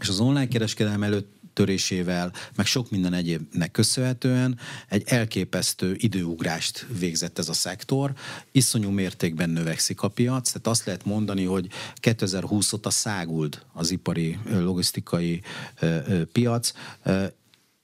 [0.00, 7.38] és az online kereskedelem előtt törésével, meg sok minden egyébnek köszönhetően egy elképesztő időugrást végzett
[7.38, 8.12] ez a szektor.
[8.52, 14.38] Iszonyú mértékben növekszik a piac, tehát azt lehet mondani, hogy 2020 óta száguld az ipari
[14.50, 15.42] logisztikai
[16.32, 16.72] piac.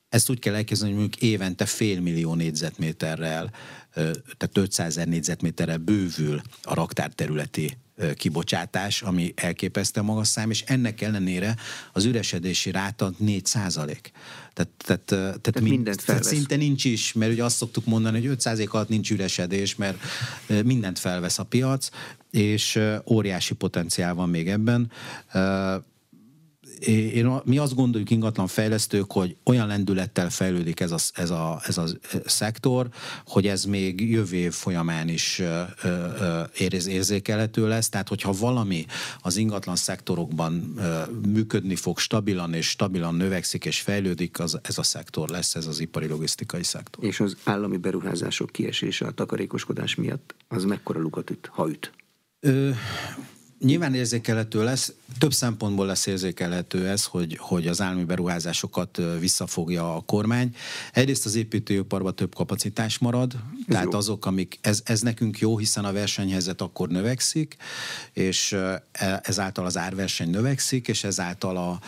[0.09, 3.51] Ezt úgy kell elképzelni, hogy mondjuk évente fél millió négyzetméterrel,
[3.93, 7.77] tehát 500 ezer négyzetméterrel bővül a raktárterületi
[8.15, 11.57] kibocsátás, ami elképesztő magas szám, és ennek ellenére
[11.93, 14.11] az üresedési ráta 4 százalék.
[14.53, 18.19] Tehát, tehát, tehát, tehát, mind, mindent tehát szinte nincs is, mert ugye azt szoktuk mondani,
[18.19, 19.99] hogy 5 alatt nincs üresedés, mert
[20.65, 21.89] mindent felvesz a piac,
[22.31, 24.91] és óriási potenciál van még ebben
[26.87, 31.79] én, mi azt gondoljuk ingatlan fejlesztők, hogy olyan lendülettel fejlődik ez a, ez a, ez
[31.79, 31.87] a
[32.25, 32.89] szektor,
[33.27, 35.43] hogy ez még jövő év folyamán is
[36.59, 37.89] érz, érzékelhető lesz.
[37.89, 38.87] Tehát, hogyha valami
[39.21, 40.75] az ingatlan szektorokban
[41.27, 45.81] működni fog stabilan, és stabilan növekszik és fejlődik, az, ez a szektor lesz, ez az
[45.81, 47.05] ipari logisztikai szektor.
[47.05, 51.93] És az állami beruházások kiesése a takarékoskodás miatt, az mekkora lukat üt, ha üt?
[52.41, 52.71] Ö,
[53.65, 60.01] Nyilván érzékelhető lesz, több szempontból lesz érzékelhető ez, hogy, hogy az állami beruházásokat visszafogja a
[60.01, 60.55] kormány.
[60.93, 63.99] Egyrészt az építőiparban több kapacitás marad, ez tehát jó.
[63.99, 67.57] azok, amik, ez, ez nekünk jó, hiszen a versenyhelyzet akkor növekszik,
[68.13, 71.81] és e, ezáltal az árverseny növekszik, és ezáltal a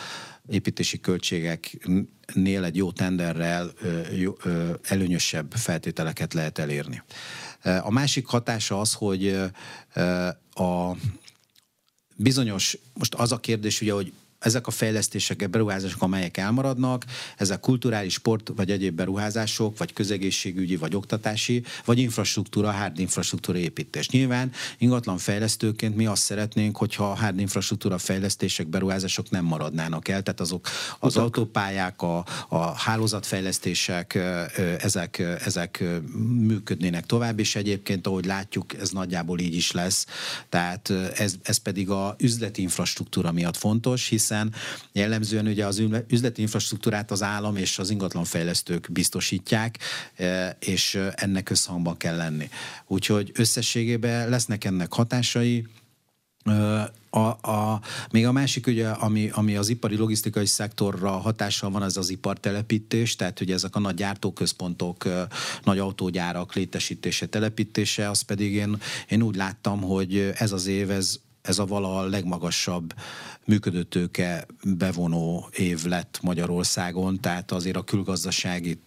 [0.49, 3.71] építési költségeknél egy jó tenderrel
[4.83, 7.01] előnyösebb feltételeket lehet elérni.
[7.63, 9.39] A másik hatása az, hogy
[10.53, 10.95] a
[12.15, 17.05] bizonyos, most az a kérdés ugye, hogy ezek a fejlesztések, beruházások, amelyek elmaradnak,
[17.37, 24.09] ezek kulturális, sport vagy egyéb beruházások, vagy közegészségügyi, vagy oktatási, vagy infrastruktúra, hard infrastruktúra építés.
[24.09, 30.23] Nyilván ingatlan fejlesztőként mi azt szeretnénk, hogyha a hard infrastruktúra fejlesztések, beruházások nem maradnának el,
[30.23, 30.67] tehát azok
[30.99, 31.23] az Utak.
[31.23, 34.19] autópályák, a, a hálózatfejlesztések,
[34.79, 35.83] ezek, ezek
[36.39, 40.05] működnének tovább, és egyébként, ahogy látjuk, ez nagyjából így is lesz.
[40.49, 44.53] Tehát ez, ez pedig a üzleti infrastruktúra miatt fontos, hiszen hiszen
[44.91, 49.79] jellemzően ugye az üzleti infrastruktúrát az állam és az ingatlanfejlesztők biztosítják,
[50.15, 52.49] e, és ennek összhangban kell lenni.
[52.87, 55.67] Úgyhogy összességében lesznek ennek hatásai,
[57.09, 57.19] a,
[57.51, 57.81] a,
[58.11, 63.15] még a másik, ugye, ami, ami az ipari logisztikai szektorra hatással van, az az ipartelepítés,
[63.15, 65.07] tehát ugye ezek a nagy gyártóközpontok,
[65.63, 68.77] nagy autógyárak létesítése, telepítése, az pedig én,
[69.09, 72.93] én úgy láttam, hogy ez az év, ez ez a vala a legmagasabb
[73.45, 78.79] működőtőke bevonó év lett Magyarországon, tehát azért a külgazdasági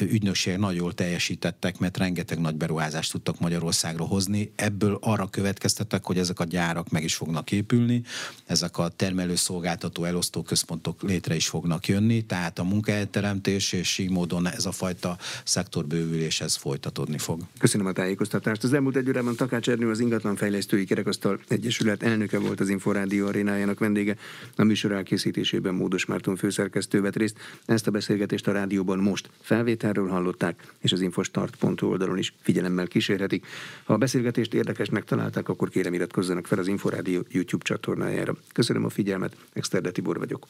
[0.00, 4.52] ügynökség nagyon jól teljesítettek, mert rengeteg nagy beruházást tudtak Magyarországra hozni.
[4.54, 8.02] Ebből arra következtettek, hogy ezek a gyárak meg is fognak épülni,
[8.46, 14.48] ezek a termelőszolgáltató elosztó központok létre is fognak jönni, tehát a munkahelyteremtés és így módon
[14.48, 17.40] ez a fajta szektorbővülés ez folytatódni fog.
[17.58, 18.64] Köszönöm a tájékoztatást.
[18.64, 23.78] Az elmúlt egy órában Takács Ernő, az Ingatlanfejlesztői Kerekasztal Egyesület elnöke volt az Inforádió arénájának
[23.78, 24.16] vendége.
[24.56, 27.36] A műsor elkészítésében Módos Márton főszerkesztő vett részt.
[27.66, 33.46] Ezt a beszélgetést a rádióban most felvételről hallották, és az infostart.hu oldalon is figyelemmel kísérhetik.
[33.84, 38.36] Ha a beszélgetést érdekesnek találták, akkor kérem iratkozzanak fel az Inforádió YouTube csatornájára.
[38.52, 40.46] Köszönöm a figyelmet, Exterde Tibor vagyok.